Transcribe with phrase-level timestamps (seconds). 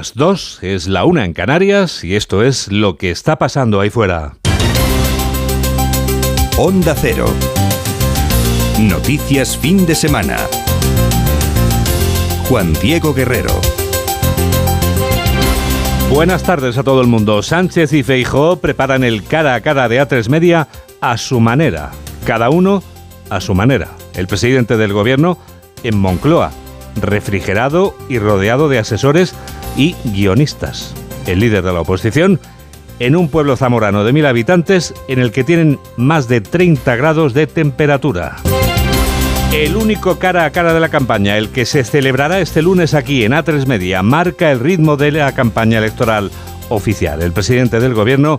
[0.00, 3.90] Las dos es la una en Canarias y esto es lo que está pasando ahí
[3.90, 4.38] fuera.
[6.56, 7.26] Onda Cero.
[8.78, 10.38] Noticias fin de semana.
[12.48, 13.52] Juan Diego Guerrero.
[16.08, 17.42] Buenas tardes a todo el mundo.
[17.42, 20.68] Sánchez y Feijóo preparan el cara a cara de A3 Media
[21.02, 21.90] a su manera.
[22.24, 22.82] Cada uno
[23.28, 23.88] a su manera.
[24.14, 25.36] El presidente del gobierno
[25.82, 26.52] en Moncloa,
[26.96, 29.34] refrigerado y rodeado de asesores
[29.76, 30.94] y guionistas.
[31.26, 32.40] El líder de la oposición
[32.98, 37.34] en un pueblo zamorano de mil habitantes en el que tienen más de 30 grados
[37.34, 38.36] de temperatura.
[39.52, 43.24] El único cara a cara de la campaña, el que se celebrará este lunes aquí
[43.24, 46.30] en A3 Media, marca el ritmo de la campaña electoral
[46.68, 47.20] oficial.
[47.20, 48.38] El presidente del gobierno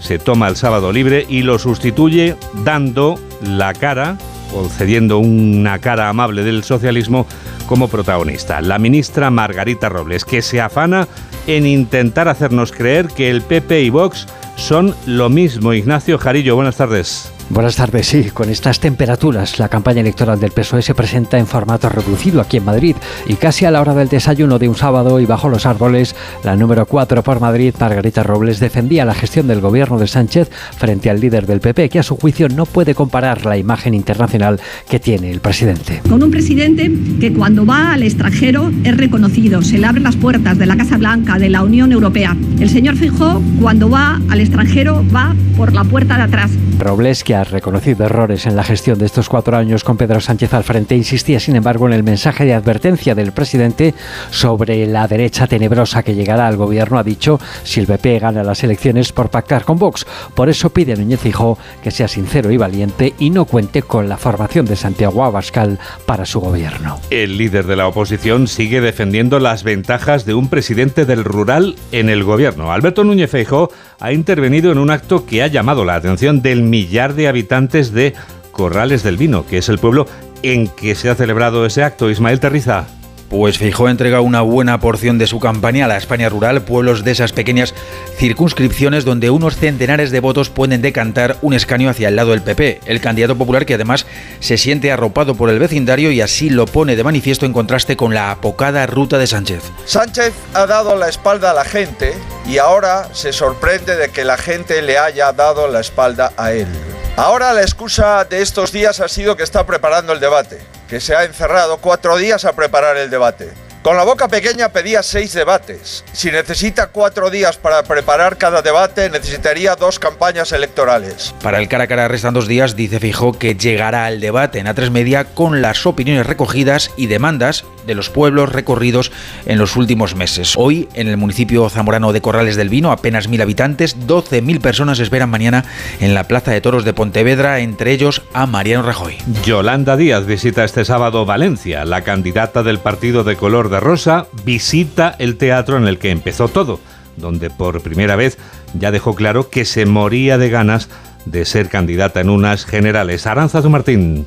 [0.00, 4.16] se toma el sábado libre y lo sustituye dando la cara,
[4.52, 7.26] concediendo una cara amable del socialismo
[7.66, 11.08] como protagonista, la ministra Margarita Robles, que se afana
[11.46, 15.72] en intentar hacernos creer que el PP y Vox son lo mismo.
[15.72, 17.35] Ignacio Jarillo, buenas tardes.
[17.48, 21.88] Buenas tardes, sí, con estas temperaturas la campaña electoral del PSOE se presenta en formato
[21.88, 22.96] reducido aquí en Madrid
[23.28, 26.56] y casi a la hora del desayuno de un sábado y bajo los árboles, la
[26.56, 31.20] número 4 por Madrid, Margarita Robles, defendía la gestión del gobierno de Sánchez frente al
[31.20, 35.30] líder del PP, que a su juicio no puede comparar la imagen internacional que tiene
[35.30, 36.02] el presidente.
[36.08, 40.58] Con un presidente que cuando va al extranjero es reconocido, se le abren las puertas
[40.58, 42.36] de la Casa Blanca, de la Unión Europea.
[42.58, 46.50] El señor Fijó cuando va al extranjero va por la puerta de atrás.
[46.78, 50.54] Robles, que ha reconocido errores en la gestión de estos cuatro años con Pedro Sánchez
[50.54, 53.94] al frente, insistía sin embargo en el mensaje de advertencia del presidente
[54.30, 56.98] sobre la derecha tenebrosa que llegará al gobierno.
[56.98, 60.06] Ha dicho si el PP gana las elecciones por pactar con Vox.
[60.34, 64.08] Por eso pide a Núñez Fijó que sea sincero y valiente y no cuente con
[64.08, 66.98] la formación de Santiago Abascal para su gobierno.
[67.10, 72.08] El líder de la oposición sigue defendiendo las ventajas de un presidente del rural en
[72.08, 72.72] el gobierno.
[72.72, 77.14] Alberto Núñez Feijóo ha intervenido en un acto que ha llamado la atención del millar
[77.14, 78.14] de habitantes de
[78.52, 80.06] Corrales del Vino, que es el pueblo
[80.42, 82.10] en que se ha celebrado ese acto.
[82.10, 82.86] Ismael Terriza.
[83.28, 87.10] Pues Feijóo entrega una buena porción de su campaña a la España rural, pueblos de
[87.10, 87.74] esas pequeñas
[88.16, 92.82] circunscripciones donde unos centenares de votos pueden decantar un escaño hacia el lado del PP,
[92.86, 94.06] el candidato popular que además
[94.38, 98.14] se siente arropado por el vecindario y así lo pone de manifiesto en contraste con
[98.14, 99.62] la apocada ruta de Sánchez.
[99.86, 102.14] Sánchez ha dado la espalda a la gente
[102.48, 106.68] y ahora se sorprende de que la gente le haya dado la espalda a él.
[107.16, 111.16] Ahora la excusa de estos días ha sido que está preparando el debate que se
[111.16, 113.52] ha encerrado cuatro días a preparar el debate.
[113.86, 116.04] Con la boca pequeña pedía seis debates.
[116.12, 121.32] Si necesita cuatro días para preparar cada debate, necesitaría dos campañas electorales.
[121.40, 124.66] Para el cara a cara restan dos días, dice Fijó que llegará al debate en
[124.66, 129.12] A3 Media con las opiniones recogidas y demandas de los pueblos recorridos
[129.46, 130.54] en los últimos meses.
[130.56, 135.30] Hoy, en el municipio zamorano de Corrales del Vino, apenas mil habitantes, 12.000 personas esperan
[135.30, 135.64] mañana
[136.00, 139.18] en la Plaza de Toros de Pontevedra, entre ellos a Mariano Rajoy.
[139.44, 141.84] Yolanda Díaz visita este sábado Valencia.
[141.84, 146.48] La candidata del partido de color de rosa visita el teatro en el que empezó
[146.48, 146.80] todo,
[147.16, 148.38] donde por primera vez
[148.74, 150.88] ya dejó claro que se moría de ganas
[151.24, 153.26] de ser candidata en unas generales.
[153.26, 154.26] Aranzazu Martín.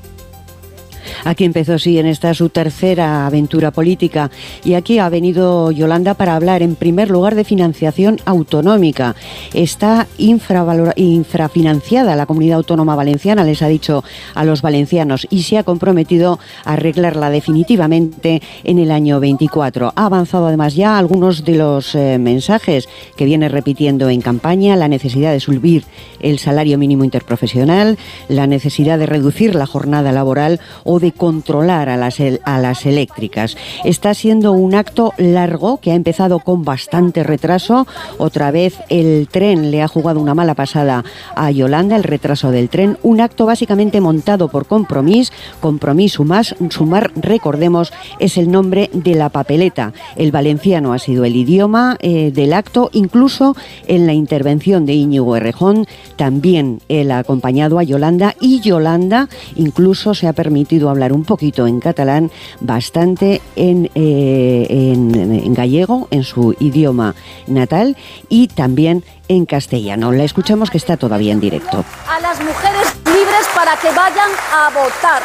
[1.25, 4.31] Aquí empezó, sí, en esta su tercera aventura política.
[4.63, 9.16] Y aquí ha venido Yolanda para hablar, en primer lugar, de financiación autonómica.
[9.53, 14.03] Está infrafinanciada la comunidad autónoma valenciana, les ha dicho
[14.35, 19.94] a los valencianos, y se ha comprometido a arreglarla definitivamente en el año 24.
[19.96, 24.88] Ha avanzado además ya algunos de los eh, mensajes que viene repitiendo en campaña, la
[24.88, 25.84] necesidad de subir
[26.19, 27.97] el salario mínimo interprofesional,
[28.28, 33.58] la necesidad de reducir la jornada laboral o de controlar a las, eléctricas.
[33.84, 37.88] Está siendo un acto largo que ha empezado con bastante retraso.
[38.18, 41.03] Otra vez el tren le ha jugado una mala pasada
[41.36, 42.97] a Yolanda, el retraso del tren.
[43.03, 45.31] Un acto básicamente montado por Compromís.
[45.62, 49.94] Compromís Sumar, sumar recordemos, es el nombre de la papeleta.
[50.16, 53.55] El valenciano ha sido el idioma eh, del acto, incluso
[53.88, 55.85] en la intervención de Íñigo Errejón,
[56.16, 61.67] también él ha acompañado a Yolanda y Yolanda incluso se ha permitido hablar un poquito
[61.67, 67.16] en catalán, bastante en, eh, en, gallego, en su idioma
[67.47, 67.97] natal,
[68.28, 70.11] y también en castellano.
[70.11, 71.84] La escuchamos que está todavía en directo.
[72.07, 75.22] A las mujeres libres para que vayan a votar.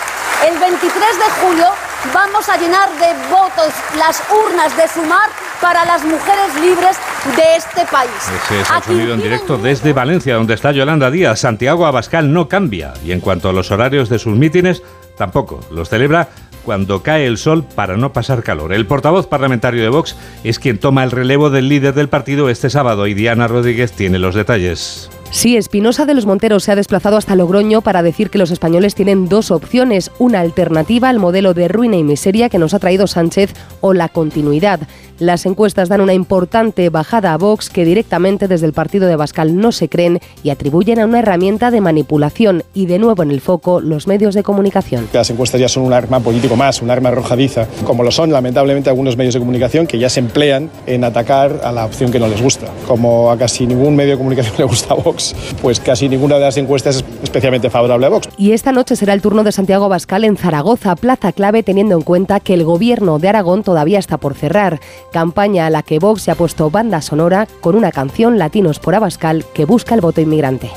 [0.46, 1.66] El 23 de julio
[2.12, 5.30] vamos a llenar de votos las urnas de sumar
[5.60, 6.96] para las mujeres libres
[7.36, 8.10] de este país.
[8.44, 11.40] Ese es el sonido en directo desde Valencia, donde está Yolanda Díaz.
[11.40, 14.82] Santiago Abascal no cambia y en cuanto a los horarios de sus mítines,
[15.16, 15.60] tampoco.
[15.70, 16.28] Los celebra
[16.64, 18.72] cuando cae el sol para no pasar calor.
[18.72, 22.70] El portavoz parlamentario de Vox es quien toma el relevo del líder del partido este
[22.70, 25.10] sábado y Diana Rodríguez tiene los detalles.
[25.30, 28.94] Sí, Espinosa de los Monteros se ha desplazado hasta Logroño para decir que los españoles
[28.94, 33.08] tienen dos opciones, una alternativa al modelo de ruina y miseria que nos ha traído
[33.08, 34.80] Sánchez o la continuidad.
[35.20, 39.56] Las encuestas dan una importante bajada a Vox que directamente desde el partido de Bascal
[39.56, 43.40] no se creen y atribuyen a una herramienta de manipulación y de nuevo en el
[43.40, 45.08] foco los medios de comunicación.
[45.12, 48.90] Las encuestas ya son un arma político más, un arma arrojadiza, como lo son lamentablemente
[48.90, 52.26] algunos medios de comunicación que ya se emplean en atacar a la opción que no
[52.26, 52.66] les gusta.
[52.88, 56.40] Como a casi ningún medio de comunicación le gusta a Vox, pues casi ninguna de
[56.40, 58.28] las encuestas es especialmente favorable a Vox.
[58.36, 62.02] Y esta noche será el turno de Santiago Bascal en Zaragoza, plaza clave teniendo en
[62.02, 64.80] cuenta que el gobierno de Aragón todavía está por cerrar
[65.14, 68.96] campaña a la que Vox se ha puesto banda sonora con una canción Latinos por
[68.96, 70.72] Abascal que busca el voto inmigrante.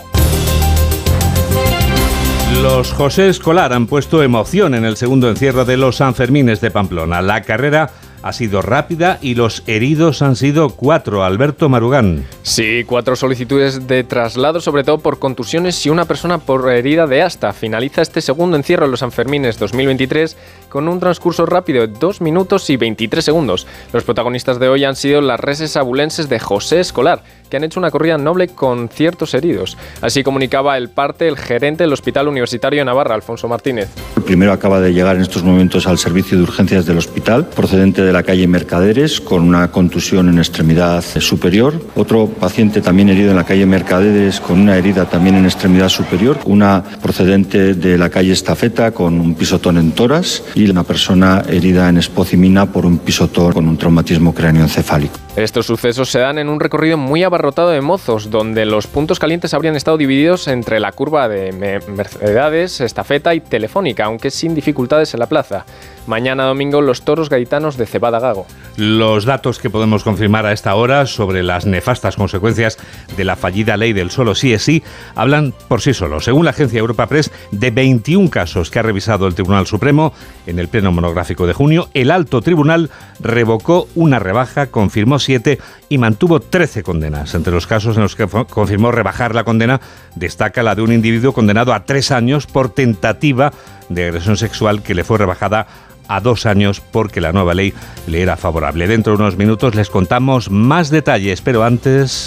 [2.61, 7.23] Los José Escolar han puesto emoción en el segundo encierro de los Sanfermines de Pamplona.
[7.23, 7.89] La carrera
[8.21, 11.23] ha sido rápida y los heridos han sido cuatro.
[11.23, 12.25] Alberto Marugán.
[12.43, 17.21] Sí, cuatro solicitudes de traslado, sobre todo por contusiones y una persona por herida de
[17.21, 17.53] asta.
[17.53, 20.37] Finaliza este segundo encierro en los Sanfermines 2023
[20.69, 23.67] con un transcurso rápido de 2 minutos y 23 segundos.
[23.93, 27.79] Los protagonistas de hoy han sido las reses abulenses de José Escolar, que han hecho
[27.79, 29.77] una corrida noble con ciertos heridos.
[30.01, 33.89] Así comunicaba el parte el gerente del Hospital Universitario de Navarra, Alfonso Martínez.
[34.15, 38.01] El primero acaba de llegar en estos momentos al servicio de urgencias del hospital, procedente
[38.01, 41.79] de la calle Mercaderes, con una contusión en extremidad superior.
[41.95, 46.37] Otro paciente también herido en la calle Mercaderes, con una herida también en extremidad superior.
[46.45, 51.89] Una procedente de la calle Estafeta, con un pisotón en toras y una persona herida
[51.89, 55.17] en espocimina por un pisotón con un traumatismo cráneoencefálico.
[55.35, 59.53] Estos sucesos se dan en un recorrido muy abarrotado de mozos, donde los puntos calientes
[59.53, 61.51] habrían estado divididos entre la curva de
[61.87, 65.63] Mercedes, Estafeta y Telefónica, aunque sin dificultades en la plaza.
[66.07, 68.47] Mañana domingo los toros gaitanos de Cebada Gago.
[68.77, 72.77] Los datos que podemos confirmar a esta hora sobre las nefastas consecuencias
[73.17, 74.81] de la fallida ley del solo sí es sí
[75.15, 76.23] hablan por sí solos.
[76.23, 80.13] Según la agencia Europa Press, de 21 casos que ha revisado el Tribunal Supremo
[80.47, 82.89] en el pleno monográfico de junio, el alto tribunal
[83.19, 87.26] revocó una rebaja, confirmó 7 y mantuvo 13 condenas.
[87.33, 89.81] Entre los casos en los que confirmó rebajar la condena,
[90.15, 93.51] destaca la de un individuo condenado a tres años por tentativa
[93.89, 95.67] de agresión sexual que le fue rebajada
[96.07, 97.73] a dos años porque la nueva ley
[98.07, 98.87] le era favorable.
[98.87, 102.25] Dentro de unos minutos les contamos más detalles, pero antes...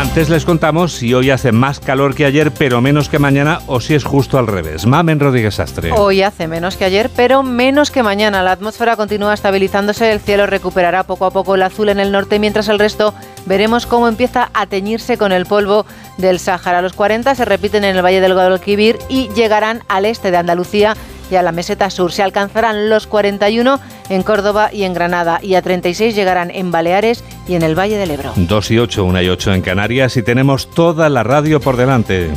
[0.00, 3.82] Antes les contamos si hoy hace más calor que ayer, pero menos que mañana, o
[3.82, 4.86] si es justo al revés.
[4.86, 5.92] Mamen Rodríguez Astre.
[5.92, 8.42] Hoy hace menos que ayer, pero menos que mañana.
[8.42, 12.38] La atmósfera continúa estabilizándose, el cielo recuperará poco a poco el azul en el norte,
[12.38, 13.12] mientras el resto
[13.44, 15.84] veremos cómo empieza a teñirse con el polvo
[16.16, 16.80] del Sáhara.
[16.80, 20.96] Los 40 se repiten en el Valle del Guadalquivir y llegarán al este de Andalucía
[21.30, 22.12] y a la meseta sur.
[22.12, 27.24] Se alcanzarán los 41 en Córdoba y en Granada y a 36 llegarán en Baleares
[27.46, 28.32] y en el Valle del Ebro.
[28.36, 32.30] 2 y 8, 1 y 8 en Canarias y tenemos toda la radio por delante.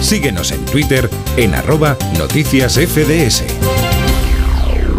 [0.00, 3.75] Síguenos en Twitter en arroba noticias FDS.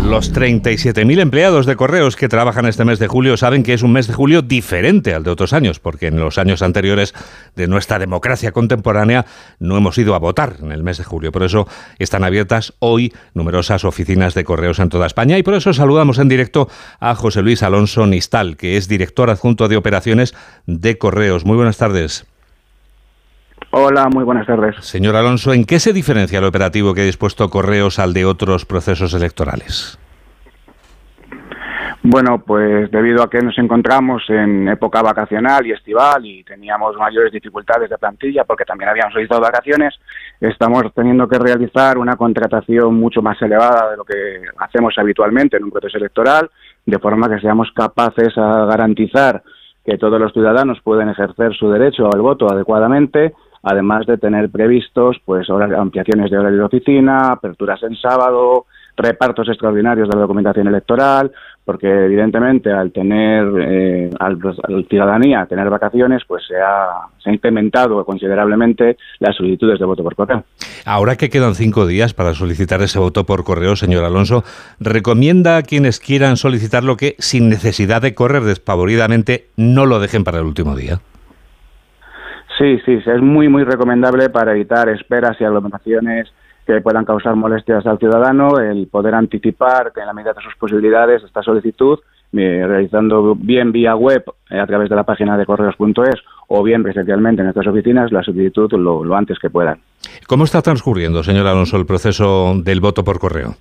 [0.10, 3.92] Los 37.000 empleados de correos que trabajan este mes de julio saben que es un
[3.92, 7.14] mes de julio diferente al de otros años, porque en los años anteriores
[7.58, 9.26] de nuestra democracia contemporánea
[9.60, 11.34] no hemos ido a votar en el mes de julio.
[11.34, 11.68] Por eso
[12.00, 16.30] están abiertas hoy numerosas oficinas de correos en toda España y por eso saludamos en
[16.30, 16.70] directo
[17.02, 20.34] a José Luis Alonso Nistal, que es director adjunto de operaciones
[20.68, 21.44] de correos.
[21.44, 22.26] Muy buenas tardes.
[23.72, 24.78] Hola, muy buenas tardes.
[24.80, 28.66] Señor Alonso, ¿en qué se diferencia el operativo que ha dispuesto Correos al de otros
[28.66, 30.00] procesos electorales?
[32.10, 37.34] Bueno, pues debido a que nos encontramos en época vacacional y estival y teníamos mayores
[37.34, 39.94] dificultades de plantilla porque también habíamos solicitado vacaciones,
[40.40, 45.66] estamos teniendo que realizar una contratación mucho más elevada de lo que hacemos habitualmente en
[45.66, 46.50] un proceso electoral,
[46.86, 49.44] de forma que seamos capaces a garantizar
[49.84, 53.34] que todos los ciudadanos pueden ejercer su derecho al voto adecuadamente
[53.64, 60.10] además de tener previstos pues ampliaciones de horario de oficina, aperturas en sábado, repartos extraordinarios
[60.10, 61.32] de la documentación electoral,
[61.68, 64.40] porque evidentemente al tener eh, al,
[64.90, 70.16] ciudadanía tener vacaciones, pues se ha, se ha incrementado considerablemente las solicitudes de voto por
[70.16, 70.46] correo.
[70.86, 74.46] Ahora que quedan cinco días para solicitar ese voto por correo, señor Alonso,
[74.80, 80.40] ¿recomienda a quienes quieran solicitarlo que, sin necesidad de correr despavoridamente, no lo dejen para
[80.40, 81.00] el último día?
[82.58, 86.32] Sí, sí, es muy, muy recomendable para evitar esperas y aglomeraciones
[86.68, 91.24] que puedan causar molestias al ciudadano, el poder anticipar en la medida de sus posibilidades
[91.24, 91.98] esta solicitud
[92.34, 96.84] eh, realizando bien vía web eh, a través de la página de correos.es o bien
[96.84, 99.80] presencialmente en nuestras oficinas la solicitud lo, lo antes que puedan.
[100.28, 103.56] ¿Cómo está transcurriendo, señor Alonso, el proceso del voto por correo?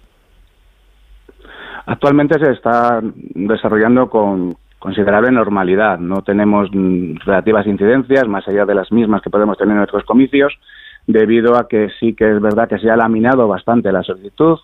[1.87, 3.01] Actualmente se está
[3.35, 5.99] desarrollando con considerable normalidad.
[5.99, 6.69] No tenemos
[7.25, 10.53] relativas incidencias más allá de las mismas que podemos tener en nuestros comicios,
[11.07, 14.59] debido a que sí que es verdad que se ha laminado bastante la solicitud.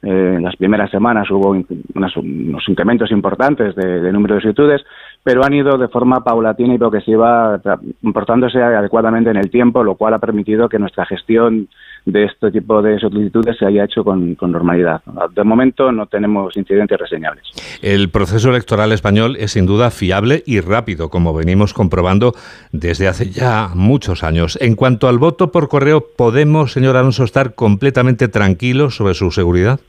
[0.00, 4.84] Eh, en las primeras semanas hubo unos, incrementos importantes de, de, número de solicitudes,
[5.22, 7.60] pero han ido de forma paulatina y progresiva,
[8.02, 11.68] comportándose adecuadamente en el tiempo, lo cual ha permitido que nuestra gestión
[12.06, 15.02] de este tipo de solicitudes se haya hecho con, con, normalidad.
[15.34, 17.44] De momento no tenemos incidentes reseñables.
[17.82, 22.32] El proceso electoral español es sin duda fiable y rápido, como venimos comprobando
[22.72, 24.58] desde hace ya muchos años.
[24.62, 29.80] En cuanto al voto por correo, ¿podemos, señor Alonso, estar completamente tranquilos sobre su seguridad?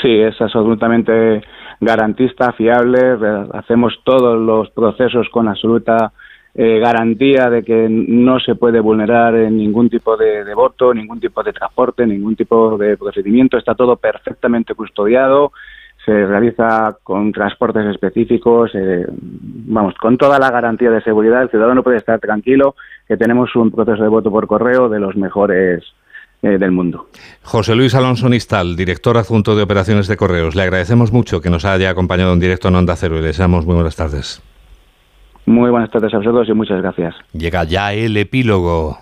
[0.00, 1.42] Sí, es absolutamente
[1.80, 3.18] garantista, fiable.
[3.52, 6.12] Hacemos todos los procesos con absoluta
[6.56, 11.42] eh, garantía de que no se puede vulnerar en ningún tipo de, voto, ningún tipo
[11.42, 13.58] de transporte, ningún tipo de procedimiento.
[13.58, 15.52] Está todo perfectamente custodiado.
[16.04, 21.42] Se realiza con transportes específicos, eh, vamos, con toda la garantía de seguridad.
[21.42, 22.76] El ciudadano puede estar tranquilo
[23.08, 25.82] que tenemos un proceso de voto por correo de los mejores
[26.44, 27.08] eh, del mundo.
[27.42, 30.54] José Luis Alonso Nistal, director adjunto de operaciones de correos.
[30.54, 33.66] Le agradecemos mucho que nos haya acompañado en directo en Onda Cero y le deseamos
[33.66, 34.42] muy buenas tardes.
[35.46, 37.14] Muy buenas tardes a vosotros y muchas gracias.
[37.32, 38.98] Llega ya el epílogo.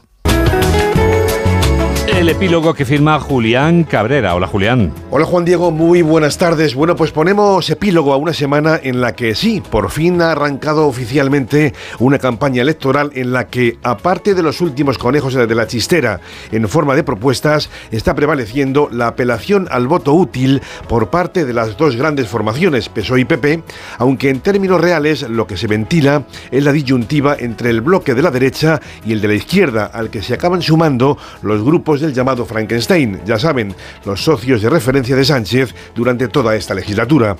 [2.22, 4.36] El epílogo que firma Julián Cabrera.
[4.36, 4.92] Hola Julián.
[5.10, 6.76] Hola Juan Diego, muy buenas tardes.
[6.76, 10.86] Bueno, pues ponemos epílogo a una semana en la que sí, por fin ha arrancado
[10.86, 16.20] oficialmente una campaña electoral en la que, aparte de los últimos conejos de la chistera
[16.52, 21.76] en forma de propuestas, está prevaleciendo la apelación al voto útil por parte de las
[21.76, 23.64] dos grandes formaciones, PSOE y PP,
[23.98, 28.22] aunque en términos reales lo que se ventila es la disyuntiva entre el bloque de
[28.22, 32.11] la derecha y el de la izquierda, al que se acaban sumando los grupos del
[32.12, 37.36] llamado Frankenstein, ya saben, los socios de referencia de Sánchez durante toda esta legislatura.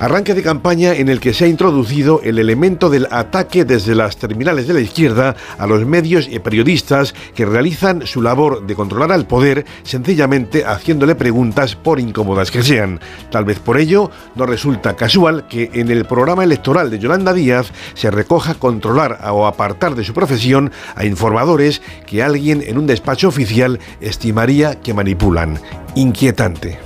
[0.00, 4.16] Arranque de campaña en el que se ha introducido el elemento del ataque desde las
[4.16, 9.12] terminales de la izquierda a los medios y periodistas que realizan su labor de controlar
[9.12, 13.00] al poder sencillamente haciéndole preguntas por incómodas que sean.
[13.30, 17.72] Tal vez por ello no resulta casual que en el programa electoral de Yolanda Díaz
[17.94, 23.28] se recoja controlar o apartar de su profesión a informadores que alguien en un despacho
[23.28, 23.80] oficial
[24.14, 25.58] estimaría que manipulan.
[25.96, 26.78] Inquietante.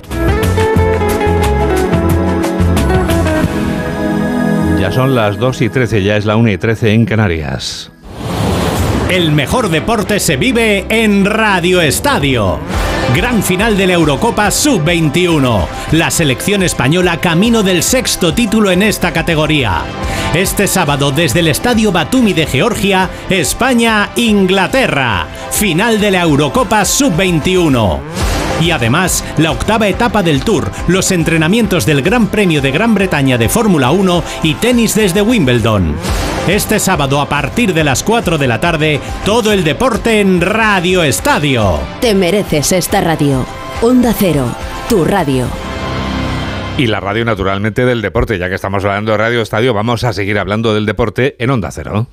[4.79, 7.91] Ya son las 2 y 13, ya es la 1 y 13 en Canarias.
[9.11, 12.59] El mejor deporte se vive en Radio Estadio.
[13.15, 15.65] Gran final de la Eurocopa Sub-21.
[15.93, 19.83] La selección española camino del sexto título en esta categoría.
[20.33, 25.25] Este sábado desde el Estadio Batumi de Georgia, España-Inglaterra.
[25.51, 28.28] Final de la Eurocopa Sub-21.
[28.59, 33.37] Y además, la octava etapa del Tour, los entrenamientos del Gran Premio de Gran Bretaña
[33.37, 35.95] de Fórmula 1 y tenis desde Wimbledon.
[36.47, 41.03] Este sábado a partir de las 4 de la tarde, todo el deporte en Radio
[41.03, 41.79] Estadio.
[42.01, 43.45] Te mereces esta radio.
[43.81, 44.47] Onda Cero,
[44.89, 45.47] tu radio.
[46.77, 50.13] Y la radio naturalmente del deporte, ya que estamos hablando de Radio Estadio, vamos a
[50.13, 52.07] seguir hablando del deporte en Onda Cero.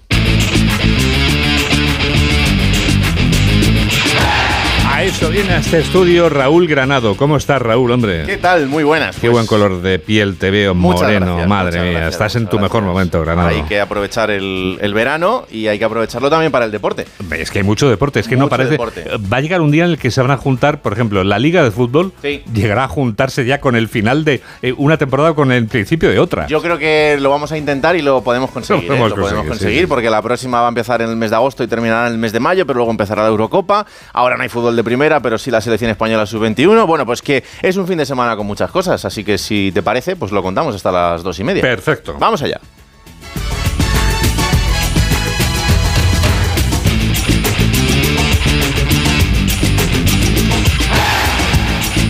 [5.18, 7.16] Viene a este estudio Raúl Granado.
[7.16, 8.24] ¿Cómo estás, Raúl, hombre?
[8.26, 8.66] ¿Qué tal?
[8.66, 9.16] Muy buenas.
[9.16, 11.26] Qué pues, buen color de piel te veo, moreno.
[11.26, 12.62] Gracias, Madre mía, gracias, estás en tu gracias.
[12.62, 13.48] mejor momento, Granado.
[13.48, 17.06] Hay que aprovechar el, el, verano y hay que aprovecharlo también para el deporte.
[17.36, 18.70] Es que hay mucho deporte, es que mucho no parece...
[18.72, 19.04] Deporte.
[19.32, 21.38] Va a llegar un día en el que se van a juntar, por ejemplo, la
[21.38, 22.42] Liga de Fútbol sí.
[22.52, 26.18] llegará a juntarse ya con el final de eh, una temporada con el principio de
[26.18, 26.46] otra.
[26.46, 28.84] Yo creo que lo vamos a intentar y lo podemos conseguir.
[28.84, 29.10] Lo podemos, ¿eh?
[29.10, 31.36] lo podemos conseguir, conseguir sí, porque la próxima va a empezar en el mes de
[31.36, 33.86] agosto y terminará en el mes de mayo, pero luego empezará la Eurocopa.
[34.12, 36.86] Ahora no hay fútbol de primera, pero sí las selección española sub-21.
[36.86, 39.82] Bueno, pues que es un fin de semana con muchas cosas, así que si te
[39.82, 41.62] parece, pues lo contamos hasta las dos y media.
[41.62, 42.16] Perfecto.
[42.18, 42.60] Vamos allá.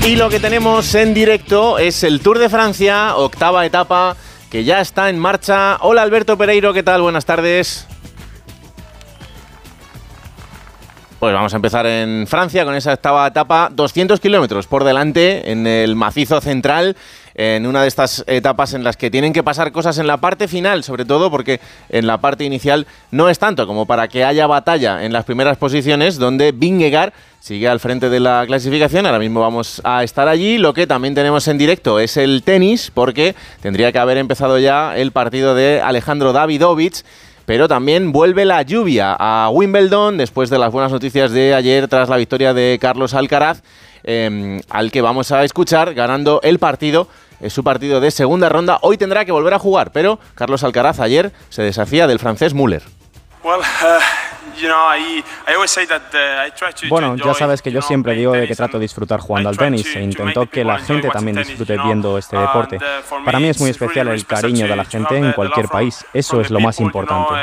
[0.06, 4.16] Y lo que tenemos en directo es el Tour de Francia, octava etapa,
[4.50, 5.78] que ya está en marcha.
[5.80, 7.02] Hola Alberto Pereiro, ¿qué tal?
[7.02, 7.88] Buenas tardes.
[11.18, 15.66] Pues vamos a empezar en Francia con esa octava etapa, 200 kilómetros por delante en
[15.66, 16.94] el macizo central.
[17.38, 20.48] en una de estas etapas en las que tienen que pasar cosas en la parte
[20.48, 24.46] final, sobre todo porque en la parte inicial no es tanto como para que haya
[24.46, 29.04] batalla en las primeras posiciones, donde Vingegaard sigue al frente de la clasificación.
[29.06, 30.56] Ahora mismo vamos a estar allí.
[30.56, 34.96] Lo que también tenemos en directo es el tenis, porque tendría que haber empezado ya
[34.96, 37.04] el partido de Alejandro Davidovich.
[37.46, 42.08] Pero también vuelve la lluvia a Wimbledon después de las buenas noticias de ayer tras
[42.08, 43.62] la victoria de Carlos Alcaraz,
[44.02, 47.08] em, al que vamos a escuchar ganando el partido
[47.40, 48.78] es su partido de segunda ronda.
[48.82, 52.82] Hoy tendrá que volver a jugar, pero Carlos Alcaraz ayer se deshacía del francés Müller.
[56.88, 59.94] Bueno, ya sabes que yo siempre digo de que trato de disfrutar jugando al tenis
[59.94, 62.76] e intento que la gente también disfrute viendo este deporte.
[62.76, 66.04] uh, Para mí es muy especial el cariño de la gente en cualquier país.
[66.12, 67.34] Eso es lo más importante.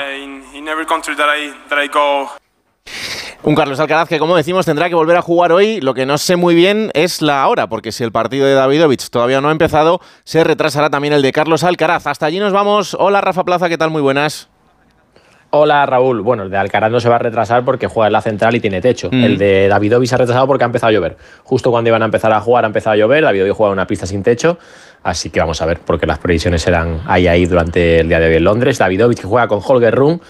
[3.44, 5.82] Un Carlos Alcaraz que, como decimos, tendrá que volver a jugar hoy.
[5.82, 9.10] Lo que no sé muy bien es la hora, porque si el partido de Davidovich
[9.10, 12.08] todavía no ha empezado, se retrasará también el de Carlos Alcaraz.
[12.08, 12.96] Hasta allí nos vamos.
[12.98, 13.90] Hola, Rafa Plaza, ¿qué tal?
[13.90, 14.50] Muy buenas.
[15.56, 18.22] Hola Raúl, bueno, el de Alcaraz no se va a retrasar porque juega en la
[18.22, 19.10] central y tiene techo.
[19.12, 19.24] Mm.
[19.24, 21.16] El de Davidovich se ha retrasado porque ha empezado a llover.
[21.44, 23.86] Justo cuando iban a empezar a jugar ha empezado a llover, Davidovich juega en una
[23.86, 24.58] pista sin techo,
[25.04, 28.30] así que vamos a ver, porque las previsiones serán ahí ahí durante el día de
[28.30, 28.80] hoy en Londres.
[28.80, 30.22] Davidovich que juega con Holger Rune,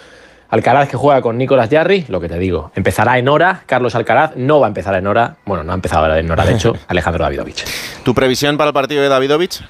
[0.50, 4.36] Alcaraz que juega con Nicolas Jarry, lo que te digo, empezará en hora, Carlos Alcaraz
[4.36, 7.24] no va a empezar en hora, bueno, no ha empezado en hora, de hecho, Alejandro
[7.24, 7.64] Davidovich.
[8.04, 9.64] ¿Tu previsión para el partido de Davidovich?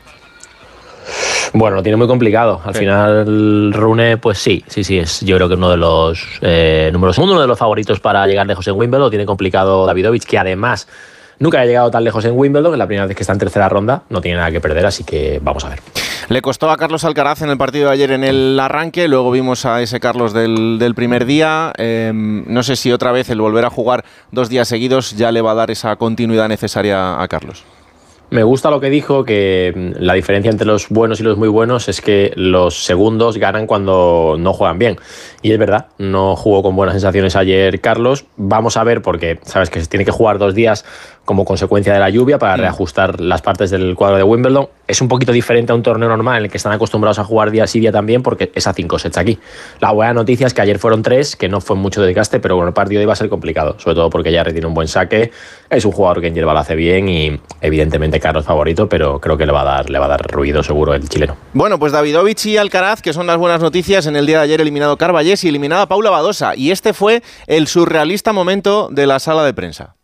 [1.54, 2.62] Bueno, lo tiene muy complicado.
[2.66, 6.90] Al final, Rune, pues sí, sí, sí, es yo creo que uno de los eh,
[6.92, 9.06] números uno de los favoritos para llegar lejos en Wimbledon.
[9.06, 10.88] Lo tiene complicado Davidovich, que además
[11.40, 13.70] nunca ha llegado tan lejos en Wimbledon, es la primera vez que está en tercera
[13.70, 15.80] ronda, no tiene nada que perder, así que vamos a ver.
[16.30, 19.66] Le costó a Carlos Alcaraz en el partido de ayer en el arranque, luego vimos
[19.66, 21.74] a ese Carlos del, del primer día.
[21.78, 25.42] Eh, no sé si otra vez el volver a jugar dos días seguidos ya le
[25.42, 27.66] va a dar esa continuidad necesaria a Carlos.
[28.34, 31.50] Me gusta lo que dijo, que mm, la diferencia entre los buenos y los muy
[31.50, 34.98] buenos es que los segundos ganan cuando no juegan bien.
[35.44, 38.26] Y es verdad, no jugó con buenas sensaciones ayer Carlos.
[38.38, 40.86] Vamos a ver, porque sabes que se tiene que jugar dos días
[41.26, 44.68] como consecuencia de la lluvia para reajustar las partes del cuadro de Wimbledon.
[44.88, 47.52] Es un poquito diferente a un torneo normal en el que están acostumbrados a jugar
[47.52, 49.40] día sí día también, porque es a cinco sets aquí.
[49.80, 52.56] La buena noticia es que ayer fueron tres, que no fue mucho de desgaste, pero
[52.56, 55.32] bueno, el partido iba a ser complicado, sobre todo porque Jarry tiene un buen saque,
[55.70, 59.38] es un jugador que en hierba lo hace bien y evidentemente Carlos favorito, pero creo
[59.38, 61.38] que le va a dar, le va a dar ruido seguro el chileno.
[61.54, 64.62] Bueno, pues Davidovich y Alcaraz, que son las buenas noticias, en el día de ayer
[64.62, 64.98] eliminado
[65.34, 66.56] Carballés y eliminada Paula Badosa.
[66.56, 69.96] Y este fue el surrealista momento de la sala de prensa.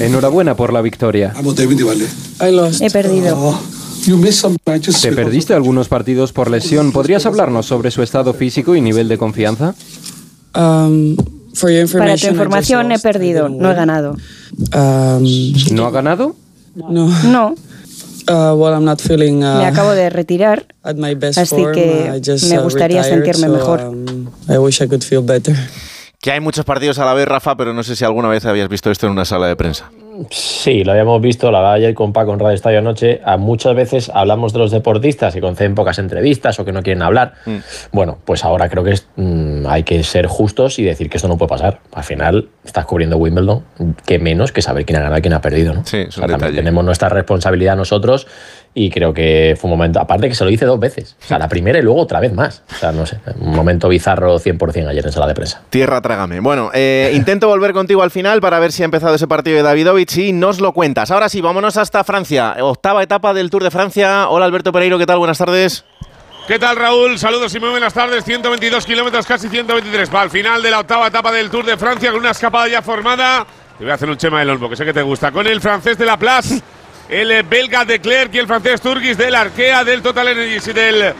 [0.00, 1.32] Enhorabuena por la victoria.
[2.80, 3.58] He perdido.
[5.00, 6.92] ¿Te perdiste algunos partidos por lesión?
[6.92, 9.74] ¿Podrías hablarnos sobre su estado físico y nivel de confianza?
[10.54, 11.16] Um,
[11.92, 14.16] Para tu información, he perdido, no he ganado.
[15.70, 16.36] ¿No ha ganado?
[16.74, 17.54] No.
[19.58, 20.64] Me acabo de retirar,
[21.36, 23.92] así que me gustaría sentirme mejor.
[26.20, 28.68] Que hay muchos partidos a la vez, Rafa, pero no sé si alguna vez habías
[28.68, 29.90] visto esto en una sala de prensa.
[30.30, 33.20] Sí, lo habíamos visto, la verdad, ayer con Paco en Radio Estadio anoche.
[33.24, 37.02] A muchas veces hablamos de los deportistas y conceden pocas entrevistas o que no quieren
[37.02, 37.34] hablar.
[37.46, 37.56] Mm.
[37.92, 41.28] Bueno, pues ahora creo que es, mm, hay que ser justos y decir que esto
[41.28, 41.80] no puede pasar.
[41.92, 43.64] Al final estás cubriendo Wimbledon,
[44.04, 45.74] que menos que saber quién ha ganado y quién ha perdido.
[45.74, 45.84] ¿no?
[45.86, 48.26] Sí, es O sea, un también tenemos nuestra responsabilidad nosotros
[48.74, 51.38] y creo que fue un momento, aparte que se lo hice dos veces, o sea,
[51.38, 52.62] la primera y luego otra vez más.
[52.74, 55.62] O sea, no sé, un momento bizarro 100% ayer en sala de prensa.
[55.70, 56.40] Tierra, trágame.
[56.40, 59.62] Bueno, eh, intento volver contigo al final para ver si ha empezado ese partido de
[59.62, 61.10] Davidovich y nos lo cuentas.
[61.10, 62.56] Ahora sí, vámonos hasta Francia.
[62.60, 64.28] Octava etapa del Tour de Francia.
[64.28, 65.18] Hola Alberto Pereiro, ¿qué tal?
[65.18, 65.84] Buenas tardes.
[66.48, 67.18] ¿Qué tal, Raúl?
[67.18, 68.24] Saludos y muy buenas tardes.
[68.24, 70.08] 122 kilómetros, casi 123.
[70.08, 72.82] Para el final de la octava etapa del Tour de Francia, con una escapada ya
[72.82, 73.46] formada.
[73.78, 75.30] Te voy a hacer un chema del olmo, que sé que te gusta.
[75.30, 76.60] Con el francés de la Place,
[77.12, 80.72] el eh, belga de Klerk y el francés Turgis del Arkea, del Total Energies y
[80.72, 81.12] del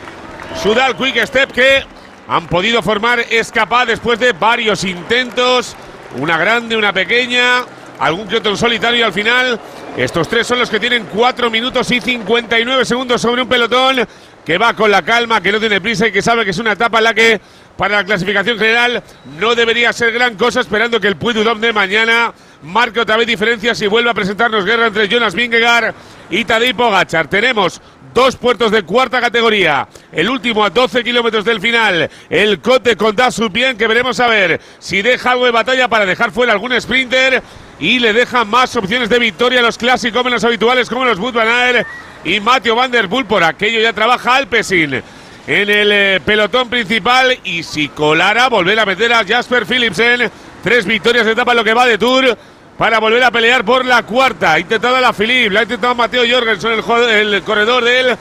[0.63, 1.85] Sudal Quick Step, que
[2.27, 5.77] han podido formar escapada después de varios intentos.
[6.17, 7.65] Una grande, una pequeña,
[7.99, 9.61] algún que solitario y al final.
[9.95, 14.09] Estos tres son los que tienen 4 minutos y 59 segundos sobre un pelotón
[14.47, 16.73] que va con la calma, que no tiene prisa y que sabe que es una
[16.73, 17.39] etapa en la que
[17.77, 19.03] para la clasificación general
[19.39, 22.33] no debería ser gran cosa, esperando que el Puy du Dôme de mañana
[22.63, 25.95] marque otra vez diferencias y vuelva a presentarnos guerra entre Jonas Vingegaard
[26.31, 27.29] y Tadej Pogacar.
[27.29, 27.81] Tenemos
[28.15, 29.89] dos puertos de cuarta categoría.
[30.13, 34.61] El último a 12 kilómetros del final, el Cote con Dasupien, que veremos a ver
[34.79, 37.43] si deja algo de batalla para dejar fuera algún sprinter
[37.81, 41.35] y le deja más opciones de victoria a los clásicos menos habituales como los Wout
[41.35, 41.85] van
[42.25, 43.27] y Mateo Van Der Poel.
[43.27, 45.03] Por aquello ya trabaja Alpecin
[45.47, 50.31] en el eh, pelotón principal y si colara volver a meter a Jasper Philipsen.
[50.63, 52.37] Tres victorias de etapa en lo que va de Tour.
[52.79, 54.55] para volver a pelear por la cuarta.
[54.55, 56.73] Ha intentado la Filip, la ha intentado Mateo Jorgensen,
[57.11, 58.17] el, el corredor del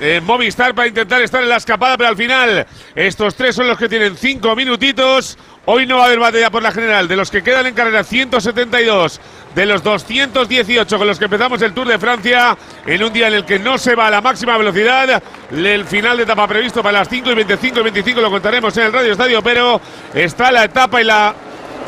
[0.00, 3.76] eh, Movistar para intentar estar en la escapada, pero al final estos tres son los
[3.76, 5.36] que tienen cinco minutitos.
[5.66, 7.06] Hoy no va a haber batalla por la general.
[7.06, 9.20] De los que quedan en carrera 172,
[9.54, 13.34] de los 218 con los que empezamos el Tour de Francia, en un día en
[13.34, 15.22] el que no se va a la máxima velocidad.
[15.50, 18.84] El final de etapa previsto para las 5 y 25 y 25 lo contaremos en
[18.84, 19.80] el Radio Estadio, pero
[20.14, 21.34] está la etapa y la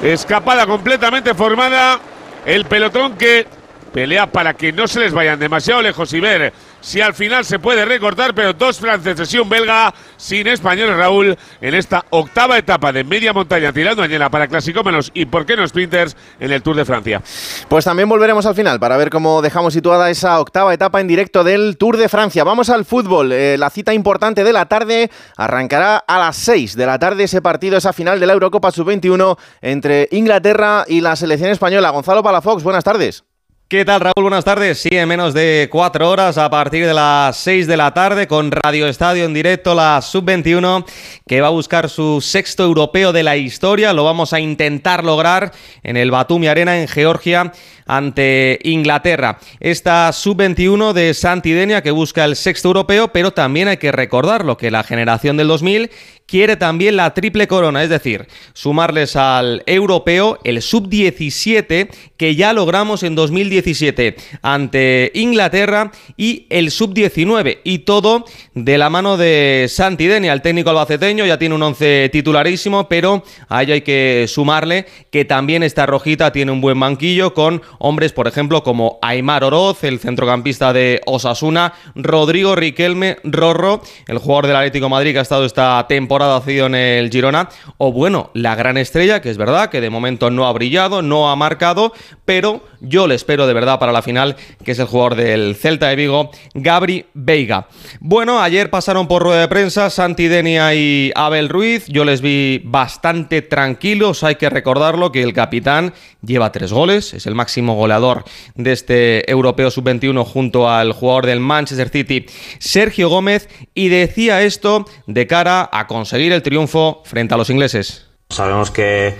[0.03, 2.01] escapada completamente formada.
[2.44, 3.46] El pelotón que
[3.92, 7.59] pelea para que no se les vayan demasiado lejos y ver si al final se
[7.59, 12.92] puede recortar, pero dos franceses y un belga sin españoles, Raúl, en esta octava etapa
[12.92, 16.77] de media montaña tirando añela para clasicómenos y por qué no sprinters en el Tour
[16.77, 17.23] de Francia.
[17.68, 21.45] Pues también volveremos al final para ver cómo dejamos situada esa octava etapa en directo
[21.45, 22.45] del Tour de Francia.
[22.45, 23.33] Vamos al fútbol.
[23.33, 27.40] Eh, la cita importante de la tarde arrancará a las 6 de la tarde ese
[27.40, 31.90] partido, esa final de la Eurocopa Sub-21 entre Inglaterra y la selección española.
[31.90, 33.25] Gonzalo Palafox, buenas tardes.
[33.73, 34.25] ¿Qué tal, Raúl?
[34.25, 34.81] Buenas tardes.
[34.81, 38.51] Sí, en menos de cuatro horas, a partir de las seis de la tarde, con
[38.51, 40.85] Radio Estadio en directo, la Sub-21,
[41.27, 43.95] que va a buscar su sexto europeo de la historia.
[43.95, 47.51] Lo vamos a intentar lograr en el Batumi Arena, en Georgia,
[47.87, 49.39] ante Inglaterra.
[49.59, 54.71] Esta Sub-21 de Santidenia, que busca el sexto europeo, pero también hay que recordarlo, que
[54.71, 55.91] la generación del 2000
[56.27, 63.03] quiere también la triple corona, es decir, sumarles al europeo el sub-17 que ya logramos
[63.03, 70.43] en 2017 ante Inglaterra y el sub-19 y todo de la mano de Santidenia, el
[70.43, 75.63] técnico albaceteño ya tiene un once titularísimo, pero a ello hay que sumarle que también
[75.63, 80.73] esta rojita tiene un buen banquillo con hombres, por ejemplo, como Aymar Oroz, el centrocampista
[80.73, 86.12] de Osasuna, Rodrigo Riquelme, Rorro, el jugador del Atlético Madrid que ha estado esta temporada
[86.44, 87.48] sido en el Girona,
[87.79, 91.31] o bueno, la gran estrella, que es verdad que de momento no ha brillado, no
[91.31, 91.92] ha marcado,
[92.25, 95.88] pero yo le espero de verdad para la final, que es el jugador del Celta
[95.88, 97.68] de Vigo, Gabri Veiga.
[98.01, 102.61] Bueno, ayer pasaron por rueda de prensa Santi Denia y Abel Ruiz, yo les vi
[102.64, 108.25] bastante tranquilos, hay que recordarlo que el capitán lleva tres goles, es el máximo goleador
[108.55, 112.27] de este europeo sub-21 junto al jugador del Manchester City,
[112.59, 118.09] Sergio Gómez, y decía esto de cara a conseguir el triunfo frente a los ingleses.
[118.31, 119.14] Sabemos que,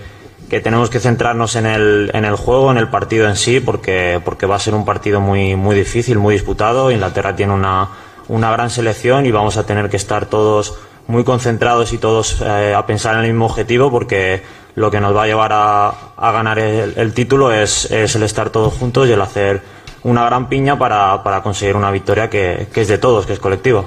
[0.49, 4.45] tenemos que centrarnos en el, en el juego, en el partido en sí, porque, porque
[4.45, 6.91] va a ser un partido muy, muy difícil, muy disputado.
[6.91, 7.89] Inglaterra tiene una,
[8.27, 10.77] una gran selección y vamos a tener que estar todos
[11.07, 14.41] muy concentrados y todos eh, a pensar en el mismo objetivo porque
[14.75, 18.49] lo que nos va a llevar a, a ganar el, título es, es, el estar
[18.49, 19.61] todos juntos y el hacer
[20.03, 23.39] una gran piña para, para conseguir una victoria que, que es de todos, que es
[23.39, 23.83] colectiva.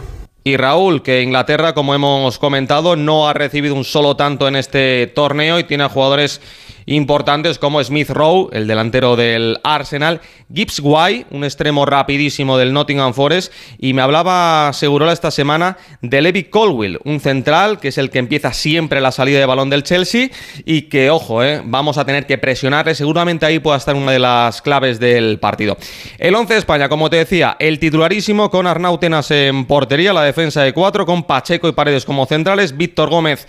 [0.46, 5.08] Y Raúl, que Inglaterra, como hemos comentado, no ha recibido un solo tanto en este
[5.08, 6.40] torneo y tiene a jugadores
[6.86, 10.20] importantes como Smith Rowe, el delantero del Arsenal,
[10.52, 16.22] Gibbs White, un extremo rapidísimo del Nottingham Forest, y me hablaba Segurola esta semana de
[16.22, 19.82] Levi Colwill, un central que es el que empieza siempre la salida de balón del
[19.82, 20.30] Chelsea
[20.64, 24.18] y que, ojo, eh, vamos a tener que presionarle, seguramente ahí pueda estar una de
[24.20, 25.76] las claves del partido.
[26.18, 30.62] El 11 de España, como te decía, el titularísimo con Arnautenas en portería, la defensa
[30.62, 33.46] de cuatro, con Pacheco y Paredes como centrales, Víctor Gómez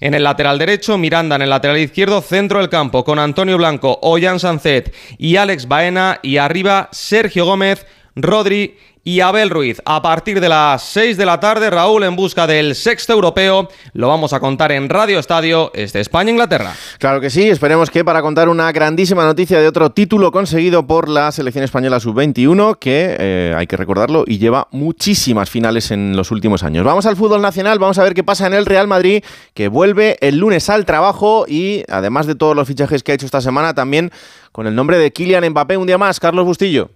[0.00, 1.36] en el lateral derecho, Miranda.
[1.36, 6.18] En el lateral izquierdo, centro del campo con Antonio Blanco, Ollán Sancet y Alex Baena.
[6.22, 7.86] Y arriba Sergio Gómez,
[8.16, 9.80] Rodri y Abel Ruiz.
[9.84, 13.68] A partir de las 6 de la tarde, Raúl en busca del sexto europeo.
[13.92, 16.74] Lo vamos a contar en Radio Estadio, este España-Inglaterra.
[16.98, 21.08] Claro que sí, esperemos que para contar una grandísima noticia de otro título conseguido por
[21.08, 26.30] la selección española sub-21, que eh, hay que recordarlo y lleva muchísimas finales en los
[26.30, 26.84] últimos años.
[26.84, 30.18] Vamos al fútbol nacional, vamos a ver qué pasa en el Real Madrid, que vuelve
[30.20, 33.74] el lunes al trabajo y además de todos los fichajes que ha hecho esta semana,
[33.74, 34.10] también
[34.52, 36.20] con el nombre de Kylian Mbappé un día más.
[36.20, 36.90] Carlos Bustillo.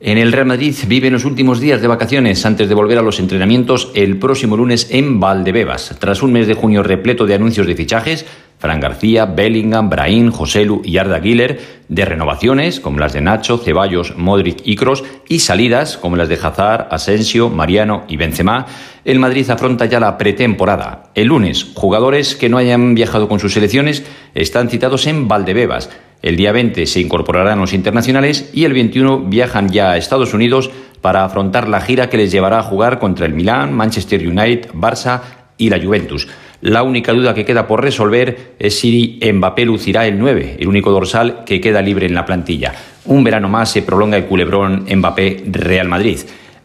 [0.00, 3.18] En el Real Madrid viven los últimos días de vacaciones antes de volver a los
[3.18, 5.96] entrenamientos el próximo lunes en Valdebebas.
[5.98, 8.24] Tras un mes de junio repleto de anuncios de fichajes,
[8.60, 14.16] Fran García, Bellingham, Brahim, Joselu y Arda Güler, de renovaciones como las de Nacho, Ceballos,
[14.16, 18.66] Modric y Kroos y salidas como las de Hazard, Asensio, Mariano y Benzema,
[19.04, 21.10] el Madrid afronta ya la pretemporada.
[21.16, 24.04] El lunes, jugadores que no hayan viajado con sus selecciones
[24.36, 25.90] están citados en Valdebebas.
[26.22, 30.70] El día 20 se incorporarán los internacionales y el 21 viajan ya a Estados Unidos
[31.00, 35.20] para afrontar la gira que les llevará a jugar contra el Milán, Manchester United, Barça
[35.56, 36.26] y la Juventus.
[36.60, 40.90] La única duda que queda por resolver es si Mbappé lucirá el 9, el único
[40.90, 42.74] dorsal que queda libre en la plantilla.
[43.04, 46.18] Un verano más se prolonga el culebrón Mbappé-Real Madrid.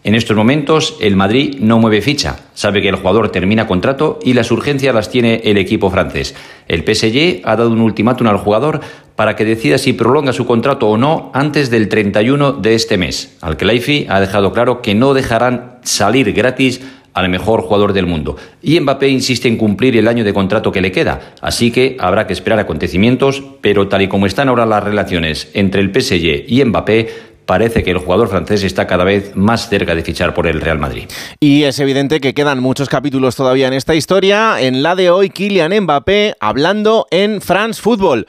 [0.06, 4.34] En estos momentos el Madrid no mueve ficha, sabe que el jugador termina contrato y
[4.34, 6.36] las urgencias las tiene el equipo francés.
[6.68, 8.82] El PSG ha dado un ultimátum al jugador
[9.16, 13.38] para que decida si prolonga su contrato o no antes del 31 de este mes.
[13.40, 16.82] Al-Khelaifi ha dejado claro que no dejarán salir gratis
[17.14, 18.36] al mejor jugador del mundo.
[18.62, 22.28] Y Mbappé insiste en cumplir el año de contrato que le queda, así que habrá
[22.28, 26.66] que esperar acontecimientos, pero tal y como están ahora las relaciones entre el PSG y
[26.66, 30.62] Mbappé, parece que el jugador francés está cada vez más cerca de fichar por el
[30.62, 31.06] Real Madrid.
[31.40, 34.62] Y es evidente que quedan muchos capítulos todavía en esta historia.
[34.62, 38.28] En la de hoy, Kylian Mbappé hablando en France Football.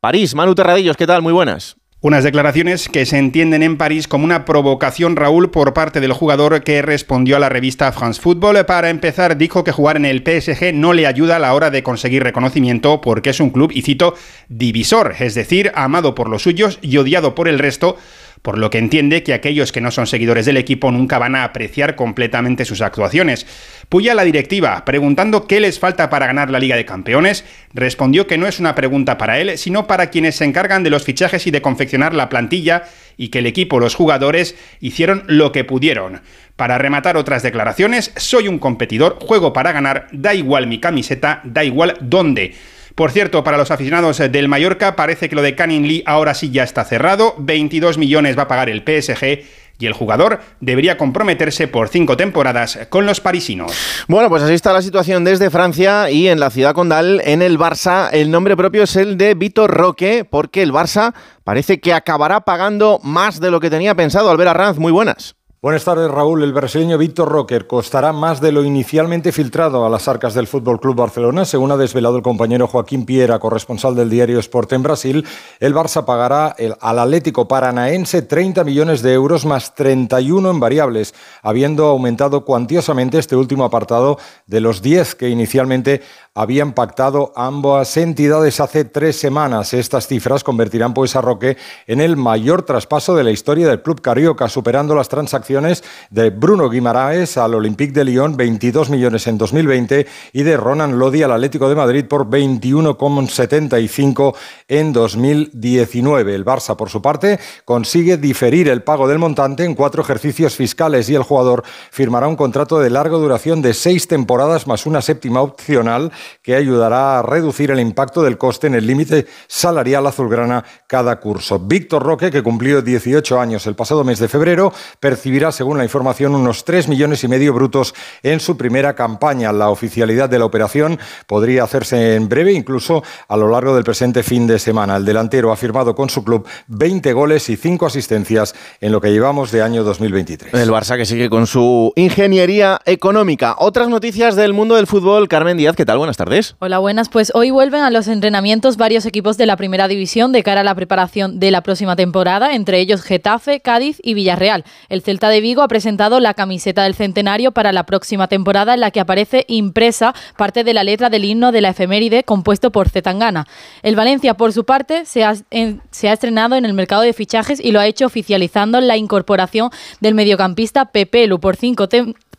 [0.00, 1.22] París, Manu Terradillos, ¿qué tal?
[1.22, 1.76] Muy buenas.
[2.04, 6.64] Unas declaraciones que se entienden en París como una provocación, Raúl, por parte del jugador
[6.64, 8.66] que respondió a la revista France Football.
[8.66, 11.84] Para empezar, dijo que jugar en el PSG no le ayuda a la hora de
[11.84, 14.16] conseguir reconocimiento porque es un club, y cito,
[14.48, 17.96] divisor, es decir, amado por los suyos y odiado por el resto
[18.42, 21.44] por lo que entiende que aquellos que no son seguidores del equipo nunca van a
[21.44, 23.46] apreciar completamente sus actuaciones.
[23.88, 28.38] Puya la directiva, preguntando qué les falta para ganar la Liga de Campeones, respondió que
[28.38, 31.52] no es una pregunta para él, sino para quienes se encargan de los fichajes y
[31.52, 32.84] de confeccionar la plantilla
[33.16, 36.22] y que el equipo, los jugadores, hicieron lo que pudieron.
[36.56, 41.62] Para rematar otras declaraciones, soy un competidor, juego para ganar, da igual mi camiseta, da
[41.64, 42.54] igual dónde.
[42.94, 46.50] Por cierto, para los aficionados del Mallorca, parece que lo de Canning Lee ahora sí
[46.50, 47.34] ya está cerrado.
[47.38, 49.42] 22 millones va a pagar el PSG
[49.78, 53.72] y el jugador debería comprometerse por cinco temporadas con los parisinos.
[54.06, 57.58] Bueno, pues así está la situación desde Francia y en la ciudad condal, en el
[57.58, 62.42] Barça, el nombre propio es el de Vitor Roque, porque el Barça parece que acabará
[62.42, 64.30] pagando más de lo que tenía pensado.
[64.30, 65.34] Albert Ranz, muy buenas.
[65.62, 66.42] Buenas tardes, Raúl.
[66.42, 70.80] El brasileño Víctor Rocker costará más de lo inicialmente filtrado a las arcas del Fútbol
[70.80, 71.44] Club Barcelona.
[71.44, 75.24] Según ha desvelado el compañero Joaquín Piera, corresponsal del diario Sport en Brasil,
[75.60, 81.86] el Barça pagará al Atlético Paranaense 30 millones de euros más 31 en variables, habiendo
[81.86, 86.02] aumentado cuantiosamente este último apartado de los 10 que inicialmente
[86.34, 89.74] habían pactado ambas entidades hace tres semanas.
[89.74, 94.00] Estas cifras convertirán pues a Roque en el mayor traspaso de la historia del club
[94.00, 100.06] carioca, superando las transacciones de Bruno Guimaraes al Olympique de Lyon, 22 millones en 2020,
[100.32, 104.34] y de Ronan Lodi al Atlético de Madrid por 21,75
[104.68, 106.34] en 2019.
[106.34, 111.10] El Barça, por su parte, consigue diferir el pago del montante en cuatro ejercicios fiscales
[111.10, 115.42] y el jugador firmará un contrato de larga duración de seis temporadas más una séptima
[115.42, 116.10] opcional
[116.42, 121.58] que ayudará a reducir el impacto del coste en el límite salarial azulgrana cada curso.
[121.58, 126.34] Víctor Roque, que cumplió 18 años el pasado mes de febrero, percibirá, según la información,
[126.34, 129.52] unos 3 millones y medio brutos en su primera campaña.
[129.52, 134.22] La oficialidad de la operación podría hacerse en breve, incluso a lo largo del presente
[134.22, 134.96] fin de semana.
[134.96, 139.12] El delantero ha firmado con su club 20 goles y 5 asistencias en lo que
[139.12, 140.54] llevamos de año 2023.
[140.54, 143.56] El Barça que sigue con su ingeniería económica.
[143.58, 145.28] Otras noticias del mundo del fútbol.
[145.28, 145.98] Carmen Díaz, ¿qué tal?
[145.98, 146.56] Buenas tardes.
[146.58, 147.08] Hola, buenas.
[147.08, 150.64] Pues hoy vuelven a los entrenamientos varios equipos de la primera división de cara a
[150.64, 154.64] la preparación de la próxima temporada, entre ellos Getafe, Cádiz y Villarreal.
[154.88, 158.80] El Celta de Vigo ha presentado la camiseta del centenario para la próxima temporada en
[158.80, 162.88] la que aparece impresa parte de la letra del himno de la efeméride compuesto por
[162.88, 163.46] Zetangana.
[163.82, 167.60] El Valencia, por su parte, se ha, se ha estrenado en el mercado de fichajes
[167.60, 169.70] y lo ha hecho oficializando la incorporación
[170.00, 171.88] del mediocampista Pepelu por cinco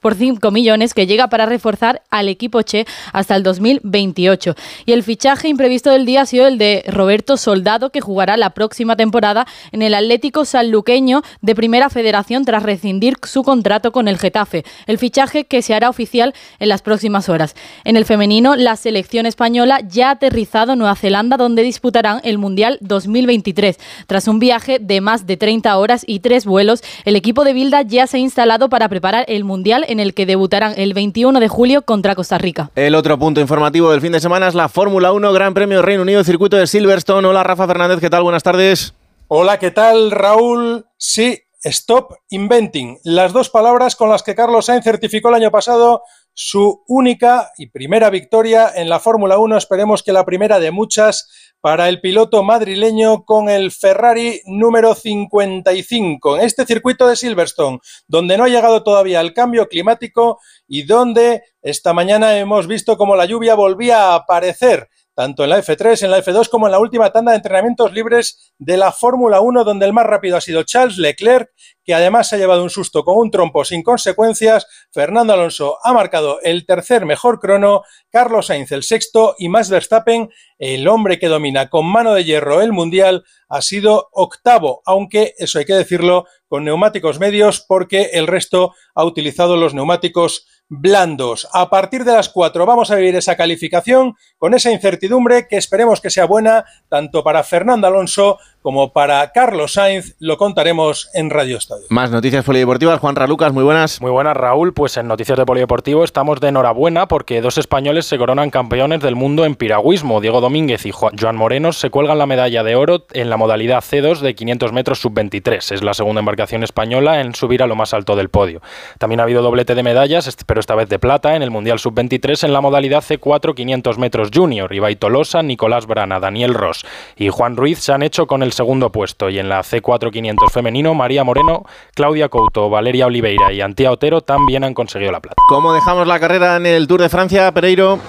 [0.04, 4.54] por 5 millones que llega para reforzar al equipo Che hasta el 2028.
[4.86, 8.52] Y el fichaje imprevisto del día ha sido el de Roberto Soldado, que jugará la
[8.52, 14.20] próxima temporada en el Atlético Sanluqueño de Primera Federación tras rescindir su contrato con el
[14.20, 14.66] Getafe.
[14.88, 17.56] El fichaje que se hará oficial en las próximas horas.
[17.86, 22.38] En el femenino, la selección española ya ha aterrizado en Nueva Zelanda, donde disputarán el
[22.38, 23.80] Mundial 2023.
[24.08, 27.84] Tras un viaje de más de 30 horas y tres vuelos, el equipo de Bilda
[27.84, 31.48] ya se ha instalado para preparar el Mundial en el que debutarán el 21 de
[31.48, 32.72] julio contra Costa Rica.
[32.76, 36.02] El otro punto informativo del fin de semana es la Fórmula 1 Gran Premio Reino
[36.02, 37.26] Unido, circuito de Silverstone.
[37.26, 38.24] Hola Rafa Fernández, ¿qué tal?
[38.24, 38.94] Buenas tardes.
[39.30, 40.86] Hola, ¿qué tal Raúl?
[40.98, 46.04] Sí, Stop Inventing, las dos palabras con las que Carlos Sainz certificó el año pasado
[46.34, 51.54] su única y primera victoria en la Fórmula 1, esperemos que la primera de muchas
[51.62, 58.38] para el piloto madrileño con el Ferrari número 55 en este circuito de Silverstone, donde
[58.38, 63.26] no ha llegado todavía el cambio climático y donde esta mañana hemos visto como la
[63.26, 67.12] lluvia volvía a aparecer tanto en la F3, en la F2 como en la última
[67.12, 70.98] tanda de entrenamientos libres de la Fórmula 1, donde el más rápido ha sido Charles
[70.98, 71.50] Leclerc,
[71.84, 74.66] que además se ha llevado un susto con un trompo sin consecuencias.
[74.92, 80.30] Fernando Alonso ha marcado el tercer mejor crono, Carlos Sainz el sexto y Max Verstappen,
[80.58, 85.60] el hombre que domina con mano de hierro el Mundial, ha sido octavo, aunque eso
[85.60, 91.48] hay que decirlo con neumáticos medios porque el resto ha utilizado los neumáticos blandos.
[91.54, 96.02] A partir de las 4 vamos a vivir esa calificación con esa incertidumbre que esperemos
[96.02, 101.58] que sea buena tanto para Fernando Alonso como para Carlos Sainz, lo contaremos en Radio
[101.58, 101.86] Estadio.
[101.90, 104.02] Más noticias polideportivas, Juan Ralucas, muy buenas.
[104.02, 104.74] Muy buenas, Raúl.
[104.74, 109.16] Pues en noticias de polideportivo estamos de enhorabuena porque dos españoles se coronan campeones del
[109.16, 110.22] mundo en piragüismo.
[110.22, 114.20] Diego Domínguez y Joan Moreno se cuelgan la medalla de oro en la modalidad C2
[114.20, 115.74] de 500 metros sub-23.
[115.74, 118.62] Es la segunda embarcación española en subir a lo más alto del podio.
[118.98, 122.46] También ha habido doblete de medallas, pero esta vez de plata, en el Mundial sub-23
[122.46, 124.74] en la modalidad C4 500 metros junior.
[124.74, 128.92] Ibai Tolosa, Nicolás Brana, Daniel Ross y Juan Ruiz se han hecho con el segundo
[128.92, 131.66] puesto y en la C4 500 femenino María Moreno,
[131.96, 135.42] Claudia Couto, Valeria Oliveira y Antía Otero también han conseguido la plata.
[135.48, 138.00] ¿Cómo dejamos la carrera en el Tour de Francia, Pereiro?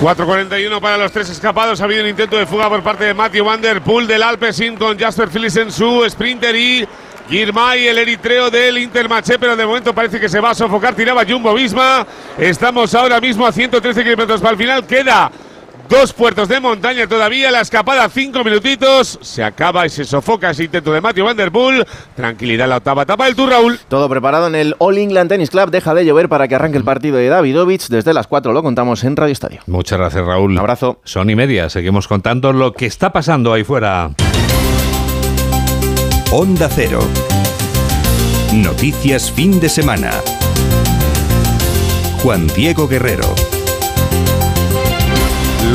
[0.00, 1.80] 4.41 para los tres escapados.
[1.80, 4.76] Ha habido un intento de fuga por parte de Matthew Van Der Poel del Alpecin
[4.76, 6.86] con Jasper Phillips en su sprinter y
[7.28, 10.94] Girmay, el eritreo del Intermaché, pero de momento parece que se va a sofocar.
[10.94, 12.06] Tiraba Jumbo Visma.
[12.38, 14.86] Estamos ahora mismo a 113 kilómetros para el final.
[14.86, 15.30] Queda
[15.88, 20.64] Dos puertos de montaña todavía, la escapada cinco minutitos, se acaba y se sofoca ese
[20.64, 21.86] intento de Matthew Van Der Poel.
[22.16, 23.78] Tranquilidad la octava etapa del Tour, Raúl.
[23.88, 26.84] Todo preparado en el All England Tennis Club, deja de llover para que arranque el
[26.84, 27.88] partido de Davidovich.
[27.88, 29.60] Desde las 4 lo contamos en Radio Estadio.
[29.66, 30.52] Muchas gracias, Raúl.
[30.52, 31.00] Un abrazo.
[31.04, 34.10] Son y media, seguimos contando lo que está pasando ahí fuera.
[36.32, 37.00] Onda Cero.
[38.52, 40.10] Noticias fin de semana.
[42.22, 43.45] Juan Diego Guerrero.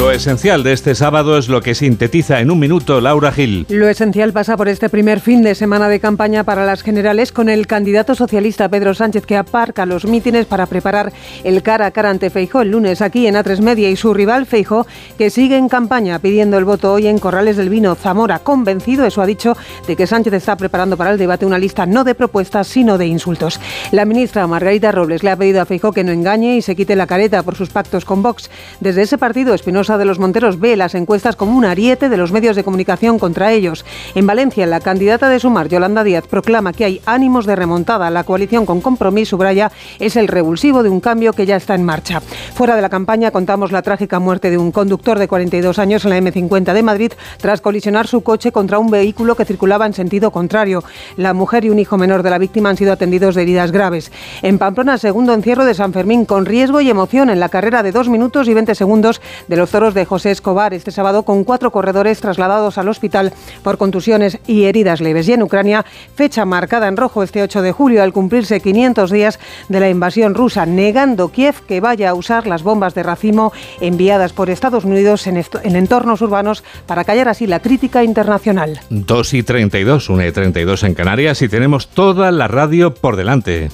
[0.01, 3.67] Lo esencial de este sábado es lo que sintetiza en un minuto Laura Gil.
[3.69, 7.49] Lo esencial pasa por este primer fin de semana de campaña para las generales con
[7.49, 12.09] el candidato socialista Pedro Sánchez que aparca los mítines para preparar el cara a cara
[12.09, 14.87] ante Feijó el lunes aquí en A3 Media y su rival Feijó
[15.19, 17.93] que sigue en campaña pidiendo el voto hoy en Corrales del Vino.
[17.93, 21.85] Zamora convencido, eso ha dicho, de que Sánchez está preparando para el debate una lista
[21.85, 23.59] no de propuestas sino de insultos.
[23.91, 26.95] La ministra Margarita Robles le ha pedido a Feijó que no engañe y se quite
[26.95, 28.49] la careta por sus pactos con Vox.
[28.79, 32.31] Desde ese partido, Espinosa de los Monteros ve las encuestas como un ariete de los
[32.31, 33.85] medios de comunicación contra ellos.
[34.15, 38.09] En Valencia, la candidata de Sumar, Yolanda Díaz, proclama que hay ánimos de remontada.
[38.09, 41.83] La coalición con compromiso, Braya, es el revulsivo de un cambio que ya está en
[41.83, 42.21] marcha.
[42.53, 46.11] Fuera de la campaña contamos la trágica muerte de un conductor de 42 años en
[46.11, 50.31] la M50 de Madrid tras colisionar su coche contra un vehículo que circulaba en sentido
[50.31, 50.83] contrario.
[51.17, 54.11] La mujer y un hijo menor de la víctima han sido atendidos de heridas graves.
[54.41, 57.91] En Pamplona, segundo encierro de San Fermín, con riesgo y emoción en la carrera de
[57.91, 62.19] 2 minutos y 20 segundos de los de José Escobar este sábado con cuatro corredores
[62.19, 63.31] trasladados al hospital
[63.63, 65.29] por contusiones y heridas leves.
[65.29, 69.39] Y en Ucrania, fecha marcada en rojo este 8 de julio al cumplirse 500 días
[69.69, 74.33] de la invasión rusa, negando Kiev que vaya a usar las bombas de racimo enviadas
[74.33, 78.81] por Estados Unidos en, en entornos urbanos para callar así la crítica internacional.
[78.89, 83.69] 2 y 32, 1 y 32 en Canarias y tenemos toda la radio por delante.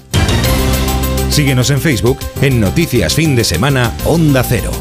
[1.30, 4.72] Síguenos en Facebook en Noticias Fin de Semana Onda Cero.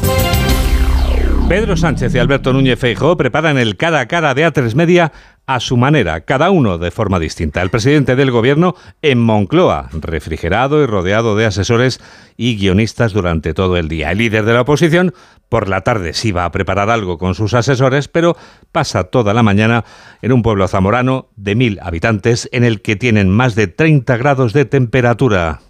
[1.47, 5.13] Pedro Sánchez y Alberto Núñez Feijóo preparan el cara a cara de A3 Media
[5.45, 7.61] a su manera, cada uno de forma distinta.
[7.61, 12.01] El presidente del gobierno en Moncloa, refrigerado y rodeado de asesores
[12.35, 14.11] y guionistas durante todo el día.
[14.11, 15.13] El líder de la oposición
[15.47, 18.35] por la tarde sí va a preparar algo con sus asesores, pero
[18.73, 19.85] pasa toda la mañana
[20.21, 24.51] en un pueblo zamorano de mil habitantes en el que tienen más de 30 grados
[24.51, 25.61] de temperatura.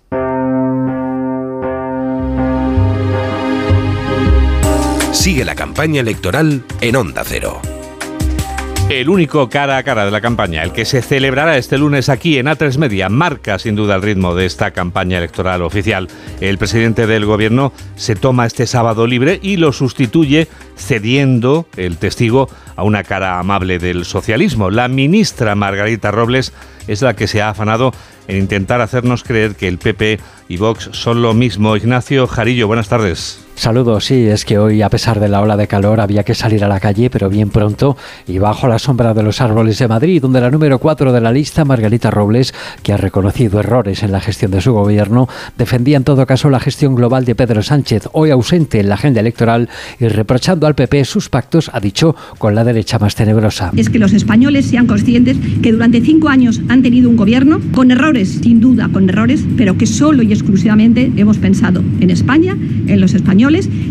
[5.28, 7.60] Sigue la campaña electoral en Onda Cero.
[8.88, 12.38] El único cara a cara de la campaña, el que se celebrará este lunes aquí
[12.38, 16.08] en A3 Media, marca sin duda el ritmo de esta campaña electoral oficial.
[16.40, 22.50] El presidente del gobierno se toma este sábado libre y lo sustituye cediendo el testigo
[22.78, 24.70] a una cara amable del socialismo.
[24.70, 26.54] La ministra Margarita Robles
[26.88, 27.92] es la que se ha afanado
[28.30, 31.76] en intentar hacernos creer que el PP y Vox son lo mismo.
[31.76, 33.46] Ignacio Jarillo, buenas tardes.
[33.58, 36.64] Saludos, sí, es que hoy a pesar de la ola de calor había que salir
[36.64, 40.22] a la calle, pero bien pronto y bajo la sombra de los árboles de Madrid,
[40.22, 44.20] donde la número 4 de la lista, Margarita Robles, que ha reconocido errores en la
[44.20, 48.30] gestión de su gobierno, defendía en todo caso la gestión global de Pedro Sánchez, hoy
[48.30, 52.64] ausente en la agenda electoral y reprochando al PP sus pactos, ha dicho, con la
[52.64, 53.72] derecha más tenebrosa.
[53.76, 57.90] Es que los españoles sean conscientes que durante cinco años han tenido un gobierno con
[57.90, 62.56] errores, sin duda con errores, pero que solo y exclusivamente hemos pensado en España,
[62.88, 63.47] en los españoles,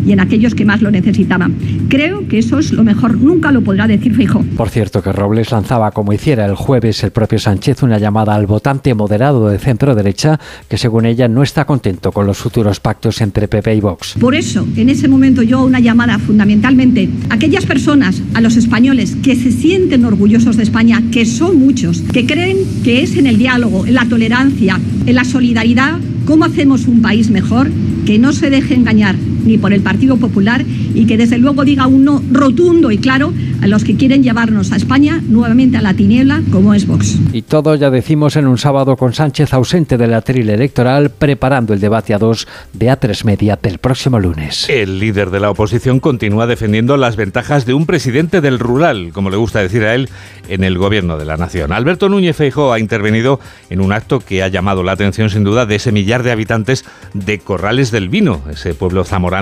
[0.07, 1.55] y en aquellos que más lo necesitaban.
[1.89, 4.45] Creo que eso es lo mejor, nunca lo podrá decir Fijo.
[4.57, 8.47] Por cierto, que Robles lanzaba, como hiciera el jueves el propio Sánchez, una llamada al
[8.47, 10.39] votante moderado de centro-derecha
[10.69, 14.15] que, según ella, no está contento con los futuros pactos entre PP y Vox.
[14.21, 19.17] Por eso, en ese momento, yo una llamada fundamentalmente a aquellas personas, a los españoles
[19.23, 23.39] que se sienten orgullosos de España, que son muchos, que creen que es en el
[23.39, 27.71] diálogo, en la tolerancia, en la solidaridad, cómo hacemos un país mejor
[28.05, 29.17] que no se deje engañar
[29.47, 33.33] ni por el Partido Popular y que desde luego diga un no rotundo y claro
[33.63, 37.19] a los que quieren llevarnos a España nuevamente a la tiniebla como es Vox.
[37.33, 41.73] Y todo ya decimos en un sábado con Sánchez ausente de la tril electoral preparando
[41.73, 44.69] el debate a dos de A3 Media del próximo lunes.
[44.69, 49.31] El líder de la oposición continúa defendiendo las ventajas de un presidente del rural, como
[49.31, 50.09] le gusta decir a él,
[50.49, 51.73] en el gobierno de la nación.
[51.73, 53.41] Alberto Núñez Feijóo ha intervenido
[53.71, 56.85] en un acto que ha llamado la atención sin duda de ese millar de habitantes
[57.15, 59.36] de Corrales del Vino, ese pueblo zamorano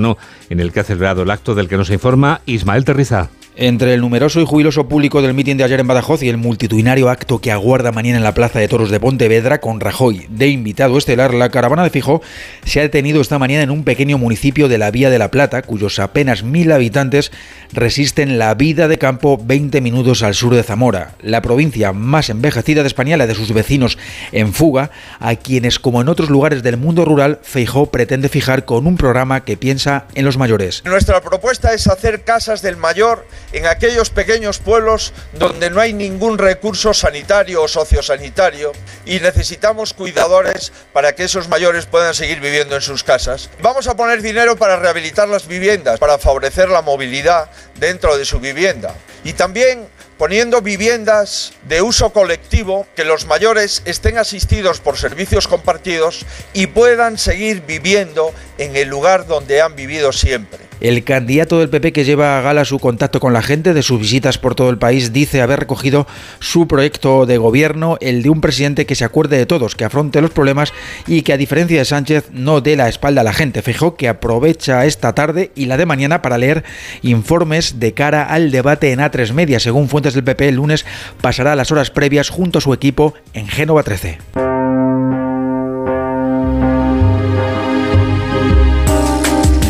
[0.51, 3.31] en el que ha celebrado el acto del que nos informa Ismael Terriza.
[3.57, 7.09] Entre el numeroso y jubiloso público del mitin de ayer en Badajoz y el multitudinario
[7.09, 10.99] acto que aguarda mañana en la Plaza de Toros de Pontevedra con Rajoy de invitado
[10.99, 12.21] estelar, la caravana de Fijo
[12.65, 15.63] se ha detenido esta mañana en un pequeño municipio de la Vía de la Plata,
[15.63, 17.31] cuyos apenas mil habitantes
[17.73, 22.83] resisten la vida de campo 20 minutos al sur de Zamora, la provincia más envejecida
[22.83, 23.99] de España, la de sus vecinos
[24.33, 24.91] en fuga,
[25.21, 29.45] a quienes, como en otros lugares del mundo rural, Feijó pretende fijar con un programa
[29.45, 30.83] que piensa en los mayores.
[30.85, 33.25] Nuestra propuesta es hacer casas del mayor
[33.55, 38.73] en aquellos pequeños pueblos donde no hay ningún recurso sanitario o sociosanitario
[39.07, 43.51] y necesitamos cuidadores para que esos mayores puedan seguir viviendo en sus casas.
[43.63, 48.41] Vamos a poner dinero para rehabilitar las viviendas, para favorecer la movilidad dentro de su
[48.41, 48.95] vivienda.
[49.23, 49.87] Y también
[50.19, 57.19] poniendo viviendas de uso colectivo, que los mayores estén asistidos por servicios compartidos y puedan
[57.19, 60.64] seguir viviendo en el lugar donde han vivido siempre.
[60.85, 63.99] El candidato del PP que lleva a gala su contacto con la gente de sus
[63.99, 66.07] visitas por todo el país dice haber recogido
[66.41, 70.21] su proyecto de gobierno, el de un presidente que se acuerde de todos, que afronte
[70.21, 70.75] los problemas
[71.07, 73.63] y que a diferencia de Sánchez no dé la espalda a la gente.
[73.63, 76.65] Fijó que aprovecha esta tarde y la de mañana para leer
[77.01, 79.61] informes de cara al debate en A3 Media.
[79.61, 80.85] Según fuentes del PP, el lunes
[81.23, 84.19] pasará las horas previas junto a su equipo en Génova 13.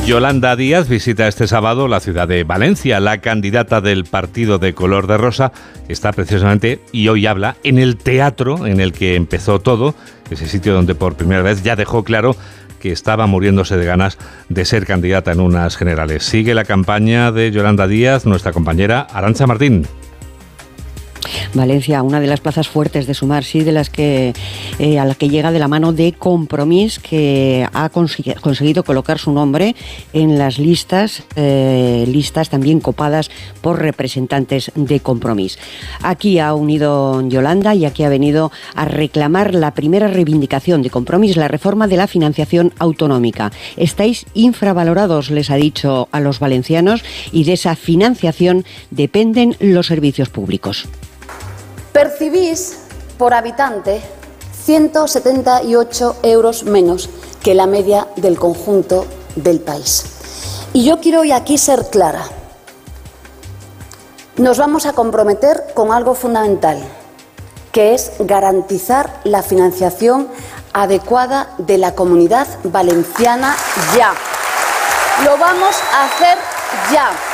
[0.07, 3.01] Yolanda Díaz visita este sábado la ciudad de Valencia.
[3.01, 5.51] La candidata del partido de color de rosa
[5.89, 9.95] está precisamente y hoy habla en el teatro en el que empezó todo,
[10.31, 12.37] ese sitio donde por primera vez ya dejó claro
[12.81, 14.19] que estaba muriéndose de ganas
[14.51, 16.23] de ser candidata en unas generales.
[16.25, 19.87] Sigue la campaña de Yolanda Díaz, nuestra compañera Arancha Martín.
[21.55, 24.33] Valencia, una de las plazas fuertes de Sumar, sí, de las que
[24.79, 29.33] eh, a la que llega de la mano de Compromís, que ha conseguido colocar su
[29.33, 29.75] nombre
[30.12, 35.59] en las listas, eh, listas también copadas por representantes de Compromís.
[36.03, 41.37] Aquí ha unido Yolanda y aquí ha venido a reclamar la primera reivindicación de Compromís,
[41.37, 43.53] la reforma de la financiación autonómica.
[43.77, 50.29] Estáis infravalorados, les ha dicho a los valencianos, y de esa financiación dependen los servicios
[50.29, 50.89] públicos
[51.95, 52.80] percibís
[53.18, 54.03] por habitante
[54.64, 57.09] 178 euros menos
[57.40, 60.05] que la media del conjunto del país.
[60.72, 62.24] Y yo quiero hoy aquí ser clara.
[64.36, 66.82] Nos vamos a comprometer con algo fundamental,
[67.70, 70.26] que es garantizar la financiación
[70.72, 73.55] adecuada de la comunidad valenciana
[73.97, 74.12] ya.
[75.24, 76.38] Lo vamos a hacer
[76.92, 77.34] ya.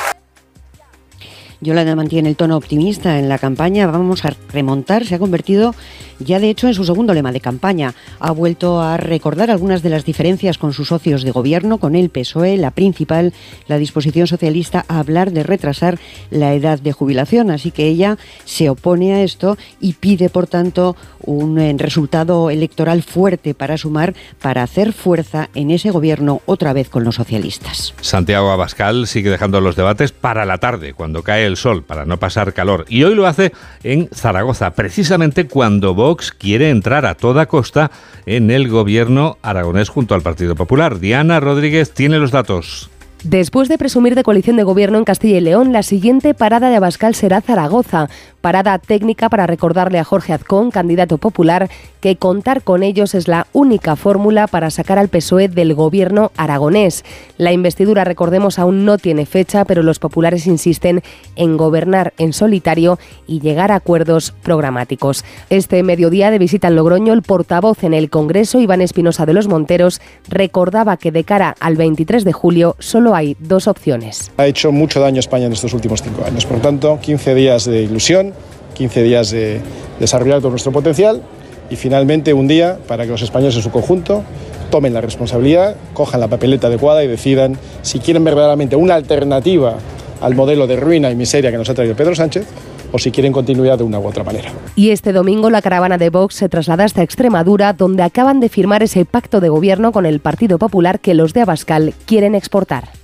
[1.60, 3.86] Yolanda mantiene el tono optimista en la campaña.
[3.86, 5.04] Vamos a remontar.
[5.04, 5.74] Se ha convertido
[6.20, 7.94] ya de hecho en su segundo lema de campaña.
[8.18, 12.10] Ha vuelto a recordar algunas de las diferencias con sus socios de gobierno, con el
[12.10, 13.32] PSOE, la principal,
[13.66, 15.98] la disposición socialista a hablar de retrasar
[16.30, 17.50] la edad de jubilación.
[17.50, 23.02] Así que ella se opone a esto y pide, por tanto, un eh, resultado electoral
[23.02, 27.94] fuerte para sumar, para hacer fuerza en ese gobierno otra vez con los socialistas.
[28.00, 32.18] Santiago Abascal sigue dejando los debates para la tarde, cuando cae el sol para no
[32.18, 32.86] pasar calor.
[32.88, 37.90] Y hoy lo hace en Zaragoza, precisamente cuando Vox quiere entrar a toda costa
[38.26, 40.98] en el gobierno aragonés junto al Partido Popular.
[40.98, 42.90] Diana Rodríguez tiene los datos.
[43.24, 46.76] Después de presumir de coalición de gobierno en Castilla y León, la siguiente parada de
[46.76, 48.08] Abascal será Zaragoza.
[48.40, 51.68] Parada técnica para recordarle a Jorge Azcón, candidato popular,
[52.00, 57.04] que contar con ellos es la única fórmula para sacar al PSOE del gobierno aragonés.
[57.36, 61.02] La investidura, recordemos, aún no tiene fecha, pero los populares insisten
[61.36, 65.26] en gobernar en solitario y llegar a acuerdos programáticos.
[65.50, 69.46] Este mediodía de visita en Logroño, el portavoz en el Congreso, Iván Espinosa de los
[69.46, 74.30] Monteros, recordaba que de cara al 23 de julio solo hay dos opciones.
[74.36, 76.46] Ha hecho mucho daño España en estos últimos cinco años.
[76.46, 78.32] Por lo tanto, 15 días de ilusión,
[78.74, 79.60] 15 días de
[79.98, 81.22] desarrollar todo nuestro potencial
[81.70, 84.24] y finalmente un día para que los españoles en su conjunto
[84.70, 89.76] tomen la responsabilidad, cojan la papeleta adecuada y decidan si quieren verdaderamente una alternativa
[90.20, 92.46] al modelo de ruina y miseria que nos ha traído Pedro Sánchez
[92.92, 94.50] o si quieren continuidad de una u otra manera.
[94.74, 98.82] Y este domingo la caravana de Vox se traslada hasta Extremadura, donde acaban de firmar
[98.82, 102.99] ese pacto de gobierno con el Partido Popular que los de Abascal quieren exportar.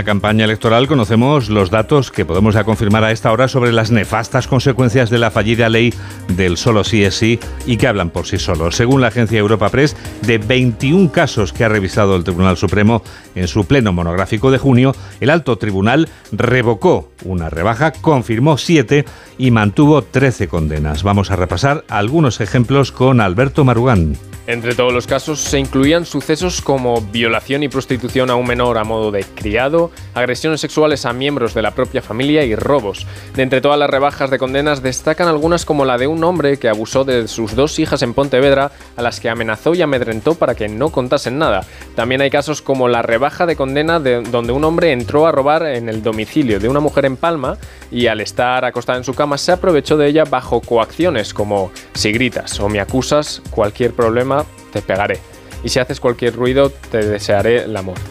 [0.00, 3.90] Plena campaña electoral conocemos los datos que podemos ya confirmar a esta hora sobre las
[3.90, 5.92] nefastas consecuencias de la fallida ley
[6.36, 8.76] del solo sí es sí y que hablan por sí solos.
[8.76, 13.02] Según la agencia Europa Press, de 21 casos que ha revisado el Tribunal Supremo
[13.34, 19.04] en su pleno monográfico de junio, el alto tribunal revocó una rebaja, confirmó 7
[19.38, 21.02] y mantuvo 13 condenas.
[21.02, 24.16] Vamos a repasar algunos ejemplos con Alberto Marugán.
[24.50, 28.84] Entre todos los casos se incluían sucesos como violación y prostitución a un menor a
[28.84, 33.06] modo de criado, agresiones sexuales a miembros de la propia familia y robos.
[33.36, 36.68] De entre todas las rebajas de condenas destacan algunas como la de un hombre que
[36.68, 40.68] abusó de sus dos hijas en Pontevedra, a las que amenazó y amedrentó para que
[40.68, 41.64] no contasen nada.
[41.94, 45.64] También hay casos como la rebaja de condena de donde un hombre entró a robar
[45.64, 47.56] en el domicilio de una mujer en Palma
[47.92, 52.10] y al estar acostada en su cama se aprovechó de ella bajo coacciones como si
[52.10, 54.39] gritas o me acusas, cualquier problema
[54.72, 55.18] te pegaré.
[55.62, 58.02] Y si haces cualquier ruido, te desearé la muerte.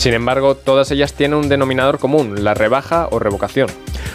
[0.00, 3.68] Sin embargo, todas ellas tienen un denominador común, la rebaja o revocación.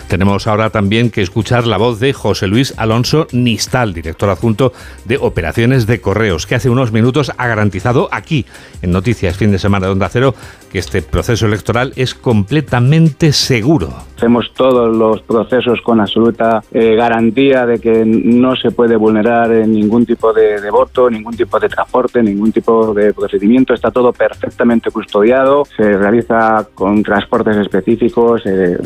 [0.07, 4.73] Tenemos ahora también que escuchar la voz de José Luis Alonso Nistal, director adjunto
[5.05, 8.47] de Operaciones de Correos, que hace unos minutos ha garantizado aquí,
[8.81, 10.33] en Noticias Fin de Semana de Onda Cero,
[10.71, 13.89] que este proceso electoral es completamente seguro.
[14.17, 20.05] Hacemos todos los procesos con absoluta eh, garantía de que no se puede vulnerar ningún
[20.05, 23.73] tipo de, de voto, ningún tipo de transporte, ningún tipo de procedimiento.
[23.73, 28.77] Está todo perfectamente custodiado, se realiza con transportes específicos, eh,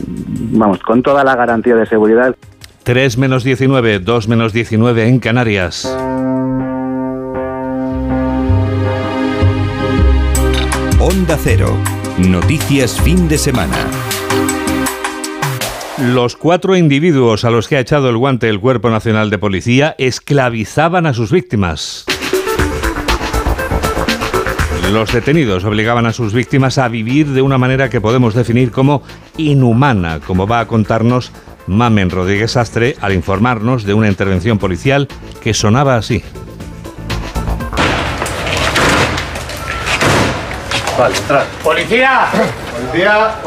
[0.52, 2.36] vamos, con toda la garantía de seguridad.
[2.84, 5.86] 3 menos 19, 2 menos 19 en Canarias.
[11.00, 11.78] Onda Cero.
[12.18, 13.78] Noticias fin de semana.
[15.98, 19.96] Los cuatro individuos a los que ha echado el guante el Cuerpo Nacional de Policía
[19.98, 22.06] esclavizaban a sus víctimas.
[24.92, 29.04] Los detenidos obligaban a sus víctimas a vivir de una manera que podemos definir como
[29.38, 31.32] inhumana, como va a contarnos
[31.68, 35.08] Mamen Rodríguez Astre al informarnos de una intervención policial
[35.44, 36.24] que sonaba así.
[41.64, 42.28] ¡Policía!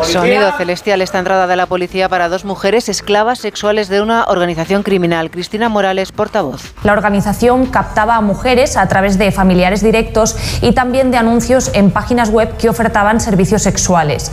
[0.02, 4.82] Sonido celestial esta entrada de la policía para dos mujeres esclavas sexuales de una organización
[4.82, 5.30] criminal.
[5.30, 6.74] Cristina Morales, portavoz.
[6.82, 11.90] La organización captaba a mujeres a través de familiares directos y también de anuncios en
[11.90, 14.32] páginas web que ofertaban servicios sexuales.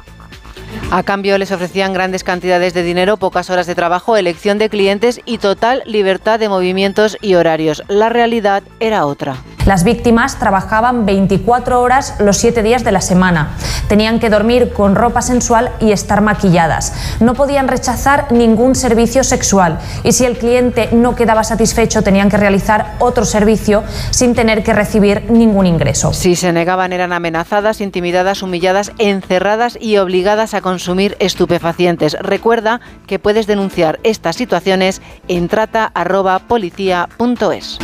[0.91, 5.21] A cambio les ofrecían grandes cantidades de dinero, pocas horas de trabajo, elección de clientes
[5.23, 7.83] y total libertad de movimientos y horarios.
[7.87, 9.35] La realidad era otra.
[9.65, 13.55] Las víctimas trabajaban 24 horas los 7 días de la semana.
[13.87, 16.93] Tenían que dormir con ropa sensual y estar maquilladas.
[17.19, 22.37] No podían rechazar ningún servicio sexual y si el cliente no quedaba satisfecho tenían que
[22.37, 26.13] realizar otro servicio sin tener que recibir ningún ingreso.
[26.13, 30.78] Si se negaban eran amenazadas, intimidadas, humilladas, encerradas y obligadas a consumir
[31.19, 32.17] estupefacientes.
[32.21, 37.79] Recuerda que puedes denunciar estas situaciones en trata@policia.es.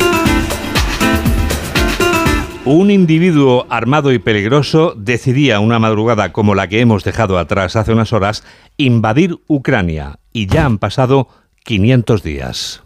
[2.64, 7.92] Un individuo armado y peligroso decidía una madrugada como la que hemos dejado atrás hace
[7.92, 8.42] unas horas
[8.76, 11.28] invadir Ucrania y ya han pasado
[11.62, 12.82] 500 días.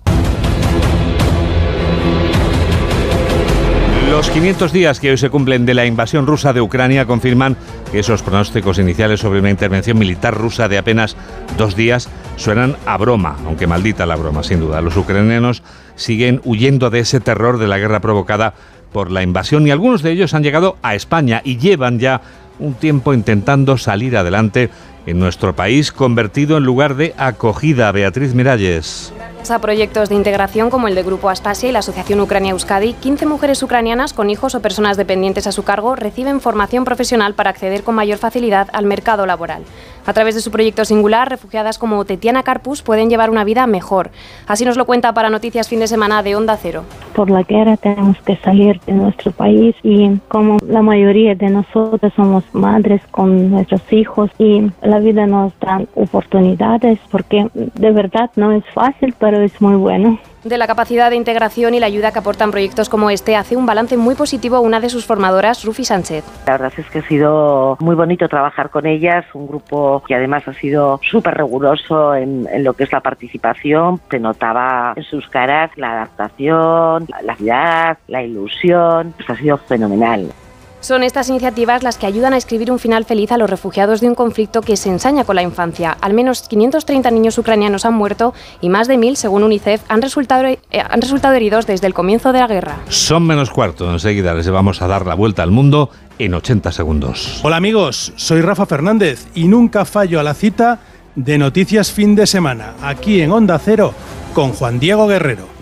[4.10, 7.56] Los 500 días que hoy se cumplen de la invasión rusa de Ucrania confirman
[7.92, 11.16] que esos pronósticos iniciales sobre una intervención militar rusa de apenas
[11.56, 14.80] dos días suenan a broma, aunque maldita la broma, sin duda.
[14.80, 15.62] Los ucranianos
[15.94, 18.54] siguen huyendo de ese terror de la guerra provocada
[18.92, 22.20] por la invasión y algunos de ellos han llegado a España y llevan ya
[22.58, 24.70] un tiempo intentando salir adelante
[25.06, 27.92] en nuestro país convertido en lugar de acogida.
[27.92, 29.12] Beatriz Miralles
[29.48, 33.24] a proyectos de integración como el de Grupo Astasia y la Asociación Ucrania Euskadi, 15
[33.24, 37.82] mujeres ucranianas con hijos o personas dependientes a su cargo reciben formación profesional para acceder
[37.82, 39.62] con mayor facilidad al mercado laboral.
[40.10, 44.10] A través de su proyecto singular, refugiadas como Tetiana Carpus pueden llevar una vida mejor.
[44.48, 46.82] Así nos lo cuenta para Noticias Fin de Semana de Onda Cero.
[47.14, 52.12] Por la guerra tenemos que salir de nuestro país y como la mayoría de nosotros
[52.16, 58.50] somos madres con nuestros hijos y la vida nos da oportunidades porque de verdad no
[58.50, 60.18] es fácil, pero es muy bueno.
[60.44, 63.66] De la capacidad de integración y la ayuda que aportan proyectos como este, hace un
[63.66, 66.24] balance muy positivo una de sus formadoras, Rufi Sánchez.
[66.46, 70.48] La verdad es que ha sido muy bonito trabajar con ellas, un grupo que además
[70.48, 74.00] ha sido súper riguroso en, lo que es la participación.
[74.10, 80.32] Se notaba en sus caras la adaptación, la, la, la ilusión, pues ha sido fenomenal.
[80.80, 84.08] Son estas iniciativas las que ayudan a escribir un final feliz a los refugiados de
[84.08, 85.96] un conflicto que se ensaña con la infancia.
[86.00, 90.46] Al menos 530 niños ucranianos han muerto y más de 1.000, según UNICEF, han resultado,
[90.46, 92.78] eh, han resultado heridos desde el comienzo de la guerra.
[92.88, 93.90] Son menos cuarto.
[93.92, 97.40] Enseguida les vamos a dar la vuelta al mundo en 80 segundos.
[97.42, 100.80] Hola amigos, soy Rafa Fernández y nunca fallo a la cita
[101.14, 103.92] de Noticias Fin de Semana, aquí en Onda Cero,
[104.32, 105.59] con Juan Diego Guerrero.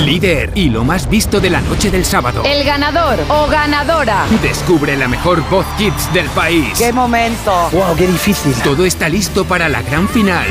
[0.00, 2.42] Líder y lo más visto de la noche del sábado.
[2.44, 4.24] El ganador o ganadora.
[4.42, 6.78] Descubre la mejor voz kids del país.
[6.78, 7.68] ¡Qué momento!
[7.72, 8.54] ¡Wow, qué difícil!
[8.62, 10.46] Todo está listo para la gran final.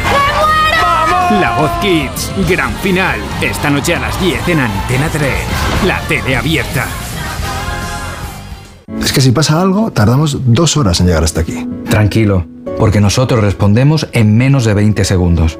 [0.81, 1.41] ¡Vamos!
[1.41, 3.19] La voz kids, gran final.
[3.41, 5.33] Esta noche a las 10 en Antena 3.
[5.87, 6.87] La tele abierta.
[9.01, 11.67] Es que si pasa algo, tardamos dos horas en llegar hasta aquí.
[11.89, 12.45] Tranquilo,
[12.77, 15.59] porque nosotros respondemos en menos de 20 segundos.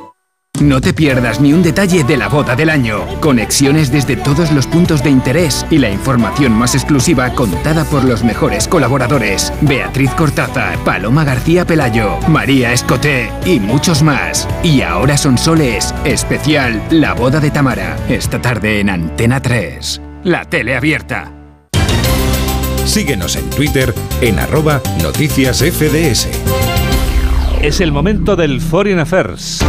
[0.59, 2.99] No te pierdas ni un detalle de la boda del año.
[3.19, 8.23] Conexiones desde todos los puntos de interés y la información más exclusiva contada por los
[8.23, 9.51] mejores colaboradores.
[9.61, 14.47] Beatriz Cortázar, Paloma García Pelayo, María Escoté y muchos más.
[14.61, 15.95] Y ahora son soles.
[16.05, 17.97] Especial La boda de Tamara.
[18.07, 19.99] Esta tarde en Antena 3.
[20.25, 21.31] La tele abierta.
[22.85, 26.27] Síguenos en Twitter en arroba noticias FDS.
[27.61, 29.63] Es el momento del Foreign Affairs.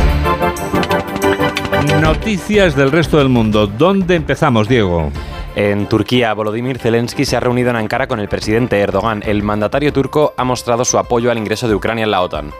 [2.00, 3.66] Noticias del resto del mundo.
[3.66, 5.10] ¿Dónde empezamos, Diego?
[5.54, 9.22] En Turquía, Volodymyr Zelensky se ha reunido en Ankara con el presidente Erdogan.
[9.26, 12.52] El mandatario turco ha mostrado su apoyo al ingreso de Ucrania en la OTAN.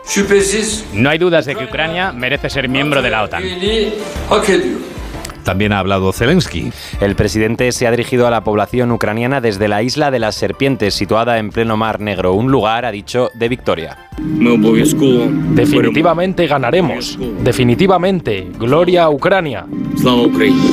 [0.93, 3.43] No hay dudas de que Ucrania merece ser miembro de la OTAN.
[5.45, 6.73] También ha hablado Zelensky.
[7.01, 10.95] El presidente se ha dirigido a la población ucraniana desde la isla de las Serpientes,
[10.95, 13.99] situada en pleno Mar Negro, un lugar, ha dicho, de victoria.
[15.55, 17.19] Definitivamente ganaremos.
[17.43, 18.49] Definitivamente.
[18.59, 19.67] Gloria a Ucrania.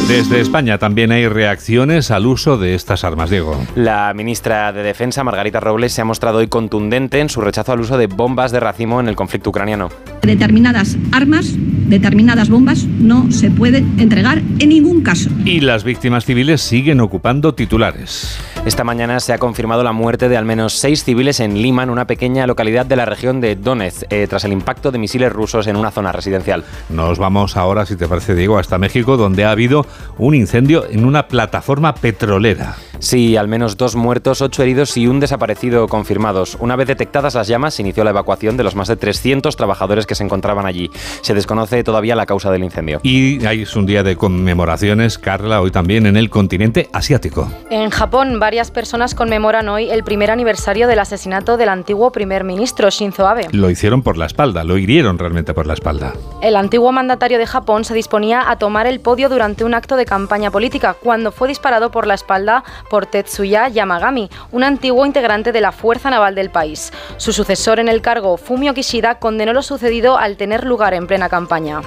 [0.07, 3.59] Desde España también hay reacciones al uso de estas armas, Diego.
[3.75, 7.79] La ministra de Defensa, Margarita Robles, se ha mostrado hoy contundente en su rechazo al
[7.79, 9.89] uso de bombas de racimo en el conflicto ucraniano.
[10.21, 15.29] Determinadas armas, determinadas bombas no se pueden entregar en ningún caso.
[15.45, 18.39] Y las víctimas civiles siguen ocupando titulares.
[18.65, 22.05] Esta mañana se ha confirmado la muerte de al menos seis civiles en Liman, una
[22.05, 25.75] pequeña localidad de la región de Donetsk, eh, tras el impacto de misiles rusos en
[25.75, 26.63] una zona residencial.
[26.89, 29.85] Nos vamos ahora, si te parece, Diego, hasta México, donde ha habido
[30.17, 32.75] un incendio en una plataforma petrolera.
[32.99, 36.57] Sí, al menos dos muertos, ocho heridos y un desaparecido confirmados.
[36.59, 40.05] Una vez detectadas las llamas, se inició la evacuación de los más de 300 trabajadores
[40.05, 40.91] que se encontraban allí.
[41.21, 42.99] Se desconoce todavía la causa del incendio.
[43.03, 47.49] Y hay es un día de conmemoraciones, Carla, hoy también en el continente asiático.
[47.69, 52.89] En Japón, varias personas conmemoran hoy el primer aniversario del asesinato del antiguo primer ministro
[52.89, 53.47] Shinzo Abe.
[53.51, 56.13] Lo hicieron por la espalda, lo hirieron realmente por la espalda.
[56.41, 60.05] El antiguo mandatario de Japón se disponía a tomar el podio durante un acto de
[60.05, 65.61] campaña política cuando fue disparado por la espalda por Tetsuya Yamagami, un antiguo integrante de
[65.61, 66.91] la Fuerza Naval del país.
[67.17, 71.29] Su sucesor en el cargo, Fumio Kishida, condenó lo sucedido al tener lugar en plena
[71.29, 71.81] campaña.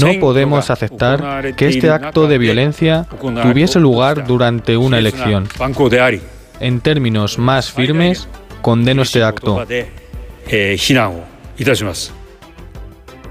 [0.00, 3.06] No podemos aceptar que este acto de violencia
[3.42, 5.48] tuviese lugar durante una elección.
[6.60, 8.28] En términos más firmes,
[8.60, 9.64] condeno este acto.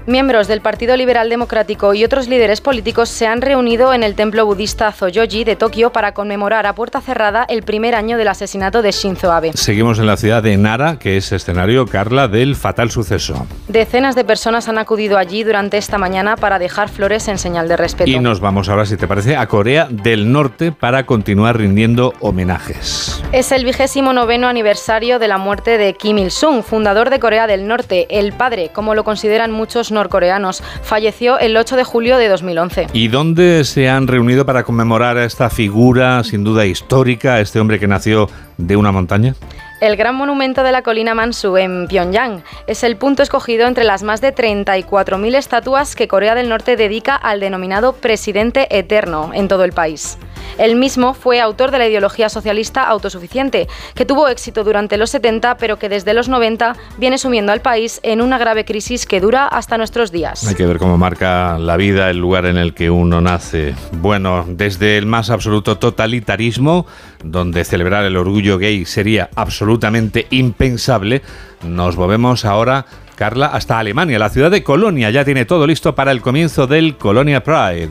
[0.06, 4.44] Miembros del Partido Liberal Democrático y otros líderes políticos se han reunido en el templo
[4.44, 8.90] budista Zoyoji de Tokio para conmemorar a puerta cerrada el primer año del asesinato de
[8.90, 9.52] Shinzo Abe.
[9.54, 13.46] Seguimos en la ciudad de Nara, que es escenario, Carla, del fatal suceso.
[13.68, 17.76] Decenas de personas han acudido allí durante esta mañana para dejar flores en señal de
[17.76, 18.10] respeto.
[18.10, 23.22] Y nos vamos ahora, si te parece, a Corea del Norte para continuar rindiendo homenajes.
[23.30, 27.68] Es el vigésimo noveno aniversario de la muerte de Kim Il-sung, fundador de Corea del
[27.68, 30.62] Norte, el padre, como lo consideran muchos norcoreanos.
[30.82, 32.88] Falleció el 8 de julio de 2011.
[32.92, 37.78] ¿Y dónde se han reunido para conmemorar a esta figura, sin duda histórica, este hombre
[37.78, 39.34] que nació de una montaña?
[39.82, 44.04] El gran monumento de la colina Mansu en Pyongyang es el punto escogido entre las
[44.04, 49.64] más de 34.000 estatuas que Corea del Norte dedica al denominado presidente eterno en todo
[49.64, 50.18] el país.
[50.58, 55.56] Él mismo fue autor de la ideología socialista autosuficiente, que tuvo éxito durante los 70,
[55.56, 59.46] pero que desde los 90 viene sumiendo al país en una grave crisis que dura
[59.46, 60.46] hasta nuestros días.
[60.46, 63.74] Hay que ver cómo marca la vida el lugar en el que uno nace.
[63.92, 66.86] Bueno, desde el más absoluto totalitarismo,
[67.22, 71.22] donde celebrar el orgullo gay sería absolutamente impensable,
[71.62, 72.86] nos movemos ahora
[73.22, 74.18] Hasta Alemania.
[74.18, 77.90] La ciudad de Colonia ya tiene todo listo para el comienzo del Colonia Pride.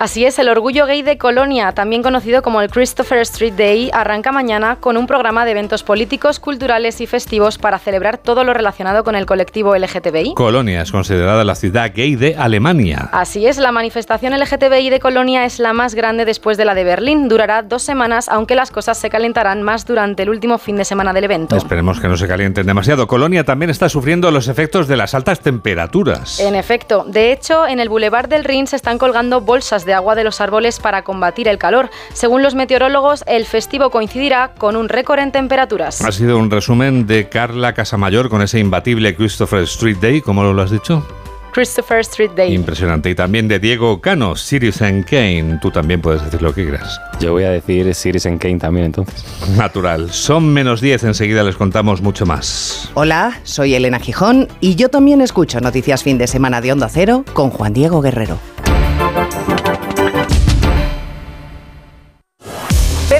[0.00, 4.32] Así es, el Orgullo Gay de Colonia, también conocido como el Christopher Street Day, arranca
[4.32, 9.04] mañana con un programa de eventos políticos, culturales y festivos para celebrar todo lo relacionado
[9.04, 10.34] con el colectivo LGTBI.
[10.34, 13.10] Colonia es considerada la ciudad gay de Alemania.
[13.12, 16.82] Así es, la manifestación LGTBI de Colonia es la más grande después de la de
[16.82, 17.28] Berlín.
[17.28, 21.12] Durará dos semanas, aunque las cosas se calentarán más durante el último fin de semana
[21.12, 21.54] del evento.
[21.54, 23.06] Esperemos que no se calienten demasiado.
[23.06, 26.40] Colonia también está sufriendo los efectos de las altas temperaturas.
[26.40, 30.14] En efecto, de hecho, en el Boulevard del Rin se están colgando bolsas de agua
[30.14, 31.90] de los árboles para combatir el calor.
[32.14, 36.00] Según los meteorólogos, el festivo coincidirá con un récord en temperaturas.
[36.00, 40.62] Ha sido un resumen de Carla Casamayor con ese imbatible Christopher Street Day, ¿cómo lo
[40.62, 41.06] has dicho?
[41.52, 42.54] Christopher Street Day.
[42.54, 43.10] Impresionante.
[43.10, 45.58] Y también de Diego Cano, Citizen Kane.
[45.60, 47.00] Tú también puedes decir lo que quieras.
[47.20, 49.24] Yo voy a decir Citizen Kane también entonces.
[49.56, 50.10] Natural.
[50.10, 52.90] Son menos 10, enseguida les contamos mucho más.
[52.94, 57.24] Hola, soy Elena Gijón y yo también escucho Noticias Fin de Semana de Onda Cero
[57.32, 58.38] con Juan Diego Guerrero.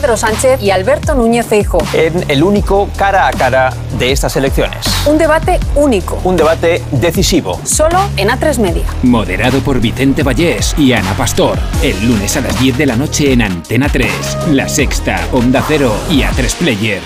[0.02, 1.78] Pedro Sánchez y Alberto Núñez Feijo.
[1.92, 4.84] En el único cara a cara de estas elecciones.
[5.06, 6.20] Un debate único.
[6.24, 7.60] Un debate decisivo.
[7.62, 8.82] Solo en A3 Media.
[9.04, 11.56] Moderado por Vicente Vallés y Ana Pastor.
[11.84, 15.94] El lunes a las 10 de la noche en Antena 3, La Sexta, Onda Cero
[16.10, 17.00] y A3 Player.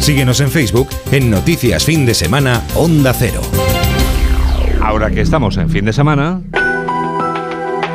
[0.00, 3.40] Síguenos en Facebook en Noticias Fin de Semana Onda Cero.
[4.82, 6.42] Ahora que estamos en fin de semana,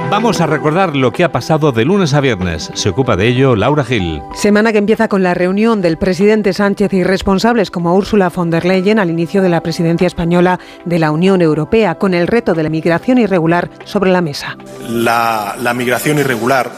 [0.09, 2.69] Vamos a recordar lo que ha pasado de lunes a viernes.
[2.75, 4.21] Se ocupa de ello Laura Gil.
[4.35, 8.65] Semana que empieza con la reunión del presidente Sánchez y responsables como Ursula von der
[8.65, 12.63] Leyen al inicio de la presidencia española de la Unión Europea, con el reto de
[12.63, 14.57] la migración irregular sobre la mesa.
[14.87, 16.71] La, migración irregular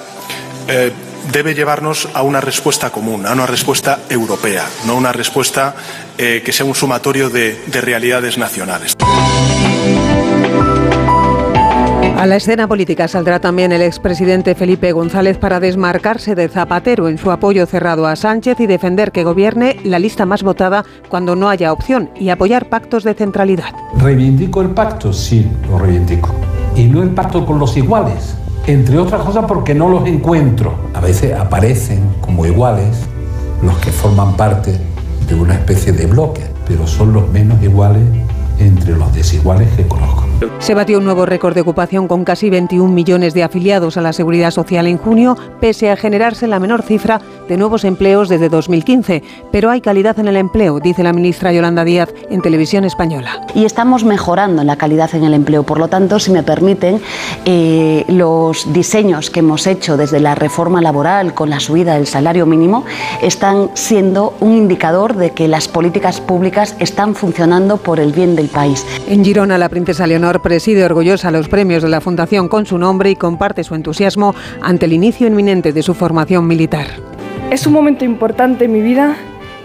[0.69, 0.91] eh,
[1.31, 5.75] debe llevarnos a una respuesta común, a una respuesta europea, no una respuesta
[6.17, 8.95] eh, que sea un sumatorio de realidades nacionales.
[12.17, 17.19] A la escena política saldrá también el expresidente Felipe González para desmarcarse de Zapatero en
[17.19, 21.47] su apoyo cerrado a Sánchez y defender que gobierne la lista más votada cuando no
[21.47, 23.69] haya opción y apoyar pactos de centralidad.
[23.99, 25.13] ¿Reivindico el pacto?
[25.13, 26.33] Sí, lo reivindico.
[26.75, 30.73] Y no el pacto con los iguales, entre otras cosas porque no los encuentro.
[30.95, 32.97] A veces aparecen como iguales
[33.61, 34.75] los que forman parte
[35.27, 38.01] de una especie de bloque, pero son los menos iguales
[38.59, 40.25] entre los desiguales que conozco.
[40.59, 44.13] Se batió un nuevo récord de ocupación con casi 21 millones de afiliados a la
[44.13, 49.23] Seguridad Social en junio, pese a generarse la menor cifra de nuevos empleos desde 2015.
[49.51, 53.41] Pero hay calidad en el empleo, dice la ministra Yolanda Díaz en Televisión Española.
[53.55, 55.63] Y estamos mejorando la calidad en el empleo.
[55.63, 57.01] Por lo tanto, si me permiten,
[57.45, 62.45] eh, los diseños que hemos hecho desde la reforma laboral con la subida del salario
[62.45, 62.85] mínimo
[63.21, 68.47] están siendo un indicador de que las políticas públicas están funcionando por el bien del
[68.47, 68.85] país.
[69.07, 73.09] En Girona, la princesa Leonor preside orgullosa los premios de la Fundación con su nombre
[73.09, 77.16] y comparte su entusiasmo ante el inicio inminente de su formación militar.
[77.49, 79.15] Es un momento importante en mi vida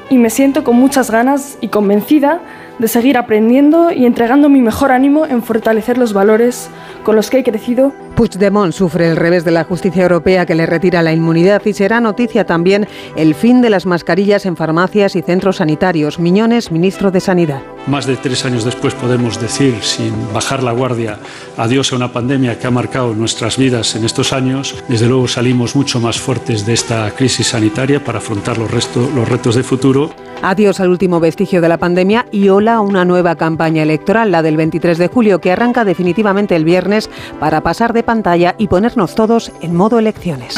[0.08, 2.40] y me siento con muchas ganas y convencida
[2.78, 6.70] de seguir aprendiendo y entregando mi mejor ánimo en fortalecer los valores
[7.02, 7.92] con los que he crecido.
[8.12, 12.00] Puigdemont sufre el revés de la justicia europea que le retira la inmunidad y será
[12.00, 12.86] noticia también
[13.16, 16.18] el fin de las mascarillas en farmacias y centros sanitarios.
[16.18, 17.62] Miñones, ministro de Sanidad.
[17.86, 21.18] Más de tres años después podemos decir, sin bajar la guardia,
[21.56, 24.76] adiós a una pandemia que ha marcado nuestras vidas en estos años.
[24.88, 29.56] Desde luego salimos mucho más fuertes de esta crisis sanitaria para afrontar los, los retos
[29.56, 30.10] de futuro.
[30.42, 34.42] Adiós al último vestigio de la pandemia y hola a una nueva campaña electoral, la
[34.42, 39.14] del 23 de julio, que arranca definitivamente el viernes para pasar de pantalla y ponernos
[39.14, 40.56] todos en modo elecciones.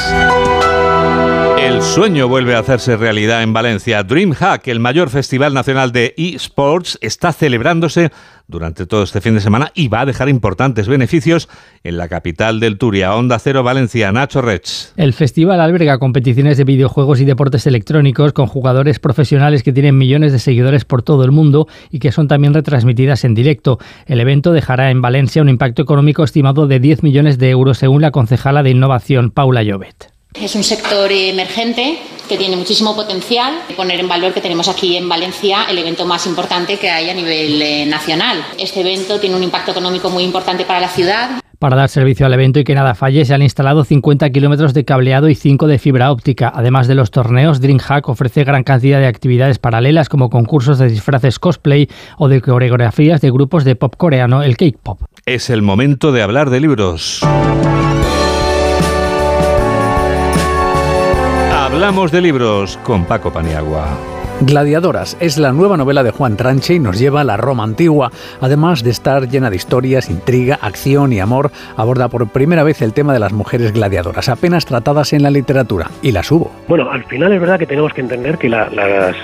[1.58, 4.02] El sueño vuelve a hacerse realidad en Valencia.
[4.02, 8.10] DreamHack, el mayor festival nacional de eSports, está celebrándose
[8.48, 11.48] durante todo este fin de semana y va a dejar importantes beneficios
[11.84, 14.92] en la capital del Turia, Onda Cero Valencia, Nacho Rech.
[14.96, 20.32] El festival alberga competiciones de videojuegos y deportes electrónicos con jugadores profesionales que tienen millones
[20.32, 23.78] de seguidores por todo el mundo y que son también retransmitidas en directo.
[24.06, 28.02] El evento dejará en Valencia un impacto económico estimado de 10 millones de euros según
[28.02, 30.13] la concejala de innovación Paula Llobet.
[30.34, 33.54] Es un sector emergente que tiene muchísimo potencial.
[33.76, 37.14] Poner en valor que tenemos aquí en Valencia el evento más importante que hay a
[37.14, 38.44] nivel eh, nacional.
[38.58, 41.40] Este evento tiene un impacto económico muy importante para la ciudad.
[41.60, 44.84] Para dar servicio al evento y que nada falle, se han instalado 50 kilómetros de
[44.84, 46.52] cableado y 5 de fibra óptica.
[46.52, 51.38] Además de los torneos, DreamHack ofrece gran cantidad de actividades paralelas como concursos de disfraces
[51.38, 55.00] cosplay o de coreografías de grupos de pop coreano, el K-pop.
[55.24, 57.22] Es el momento de hablar de libros.
[61.74, 63.88] Hablamos de libros con Paco Paniagua.
[64.42, 68.12] Gladiadoras es la nueva novela de Juan Tranche y nos lleva a la Roma antigua.
[68.40, 72.92] Además de estar llena de historias, intriga, acción y amor, aborda por primera vez el
[72.92, 76.52] tema de las mujeres gladiadoras, apenas tratadas en la literatura, y las hubo.
[76.68, 78.72] Bueno, al final es verdad que tenemos que entender que las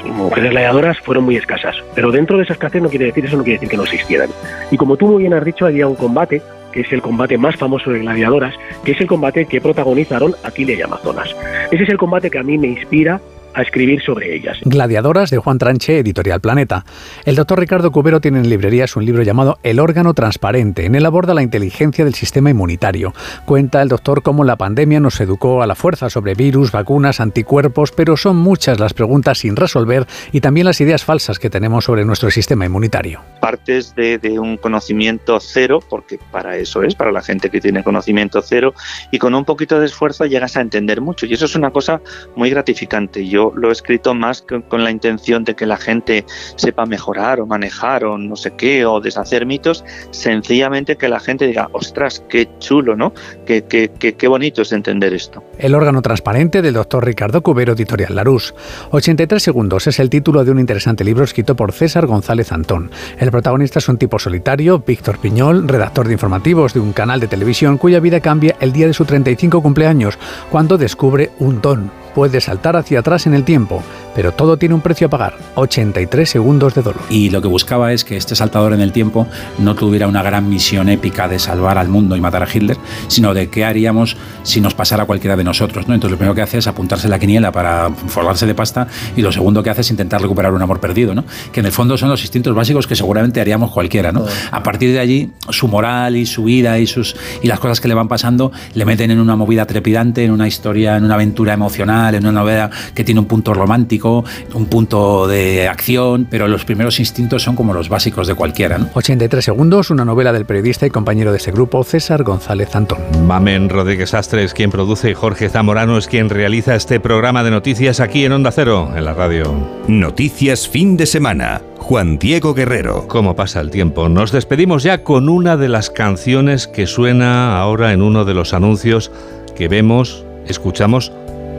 [0.05, 3.45] mujeres gladiadoras fueron muy escasas, pero dentro de esa escasez no quiere decir eso no
[3.45, 4.29] quiere decir que no existieran.
[4.73, 6.43] Y como tú muy bien has dicho, había un combate
[6.73, 8.55] que es el combate más famoso de gladiadoras,
[8.85, 11.35] que es el combate que protagonizaron Aquiles y Amazonas.
[11.71, 13.21] Ese es el combate que a mí me inspira
[13.55, 14.59] a escribir sobre ellas.
[14.65, 16.85] Gladiadoras de Juan Tranche, Editorial Planeta.
[17.25, 20.85] El doctor Ricardo Cubero tiene en librerías un libro llamado El órgano transparente.
[20.85, 23.13] En él aborda la inteligencia del sistema inmunitario.
[23.45, 27.93] Cuenta el doctor cómo la pandemia nos educó a la fuerza sobre virus, vacunas, anticuerpos,
[27.93, 32.05] pero son muchas las preguntas sin resolver y también las ideas falsas que tenemos sobre
[32.05, 33.21] nuestro sistema inmunitario.
[33.41, 37.83] Partes de, de un conocimiento cero, porque para eso es, para la gente que tiene
[37.83, 38.75] conocimiento cero,
[39.11, 41.27] y con un poquito de esfuerzo llegas a entender mucho.
[41.27, 42.01] Y eso es una cosa
[42.37, 43.27] muy gratificante.
[43.27, 46.25] Yo lo he escrito más con la intención de que la gente
[46.57, 51.47] sepa mejorar o manejar o no sé qué, o deshacer mitos, sencillamente que la gente
[51.47, 53.13] diga, ostras, qué chulo, ¿no?
[53.47, 55.43] Qué, qué, qué, bonito es entender esto.
[55.59, 58.55] El órgano transparente del doctor Ricardo Cubero, editorial Larús.
[58.91, 62.91] 83 segundos es el título de un interesante libro escrito por César González Antón.
[63.19, 67.29] El protagonista es un tipo solitario, Víctor Piñol, redactor de informativos de un canal de
[67.29, 70.19] televisión cuya vida cambia el día de su 35 cumpleaños,
[70.51, 73.83] cuando descubre un don puede saltar hacia atrás en el tiempo,
[74.21, 77.01] pero todo tiene un precio a pagar, 83 segundos de dolor.
[77.09, 79.27] Y lo que buscaba es que este saltador en el tiempo
[79.59, 82.77] no tuviera una gran misión épica de salvar al mundo y matar a Hitler,
[83.09, 85.89] sino de qué haríamos si nos pasara cualquiera de nosotros.
[85.89, 85.95] ¿no?
[85.95, 89.33] Entonces lo primero que hace es apuntarse la quiniela para formarse de pasta y lo
[89.33, 91.25] segundo que hace es intentar recuperar un amor perdido, ¿no?
[91.51, 94.13] que en el fondo son los instintos básicos que seguramente haríamos cualquiera.
[94.13, 94.27] ¿no?
[94.51, 97.89] A partir de allí, su moral y su vida y, sus, y las cosas que
[97.89, 101.55] le van pasando le meten en una movida trepidante, en una historia, en una aventura
[101.55, 104.10] emocional en una novela que tiene un punto romántico,
[104.55, 108.79] un punto de acción, pero los primeros instintos son como los básicos de cualquiera.
[108.95, 112.99] 83 segundos, una novela del periodista y compañero de ese grupo, César González Antón.
[113.27, 117.51] Mamen Rodríguez Astre es quien produce y Jorge Zamorano es quien realiza este programa de
[117.51, 119.53] noticias aquí en Onda Cero, en la radio.
[119.89, 121.63] Noticias fin de semana.
[121.79, 123.09] Juan Diego Guerrero.
[123.09, 124.09] ¿Cómo pasa el tiempo?
[124.09, 128.55] Nos despedimos ya con una de las canciones que suena ahora en uno de los
[128.55, 129.11] anuncios
[129.57, 131.13] que vemos, escuchamos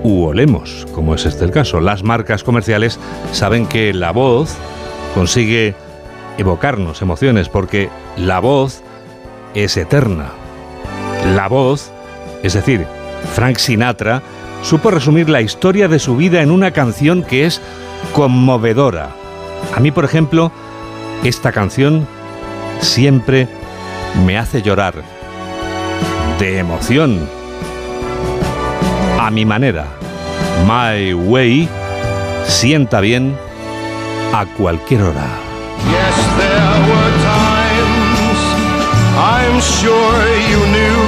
[0.04, 1.80] u olemos, como es este el caso.
[1.80, 3.00] Las marcas comerciales
[3.32, 4.56] saben que la voz
[5.14, 5.76] consigue
[6.38, 8.82] evocarnos emociones porque la voz
[9.54, 10.32] es eterna.
[11.36, 11.92] La voz,
[12.44, 12.86] es decir,
[13.34, 14.22] Frank Sinatra,
[14.64, 17.62] supo resumir la historia de su vida en una canción que es
[18.14, 19.12] conmovedora.
[19.76, 20.52] A mí, por ejemplo,
[21.24, 22.08] esta canción
[22.80, 23.48] siempre
[24.26, 24.96] me hace llorar
[26.40, 27.41] de emoción
[29.22, 29.86] a mi manera.
[30.66, 31.70] My Way
[32.48, 33.38] sienta bien
[34.34, 35.28] a cualquier hora.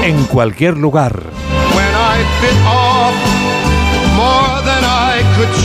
[0.04, 1.24] En cualquier lugar.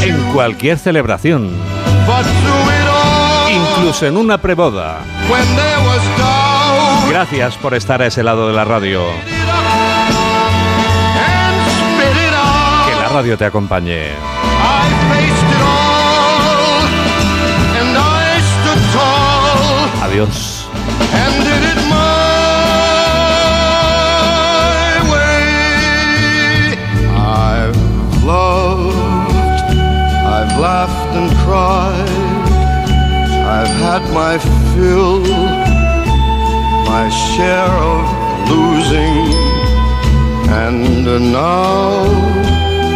[0.02, 1.50] En cualquier celebración.
[3.50, 5.00] Incluso en una preboda.
[7.10, 9.02] Gracias por estar a ese lado de la radio.
[13.18, 14.12] Radio te acompañe.
[20.04, 20.68] Adiós.
[27.50, 27.76] I've
[30.36, 32.08] I've laughed and cried,
[33.56, 34.38] I've had my
[34.74, 35.22] fill,
[36.86, 38.04] my share of
[38.48, 39.34] losing,
[40.48, 42.67] and now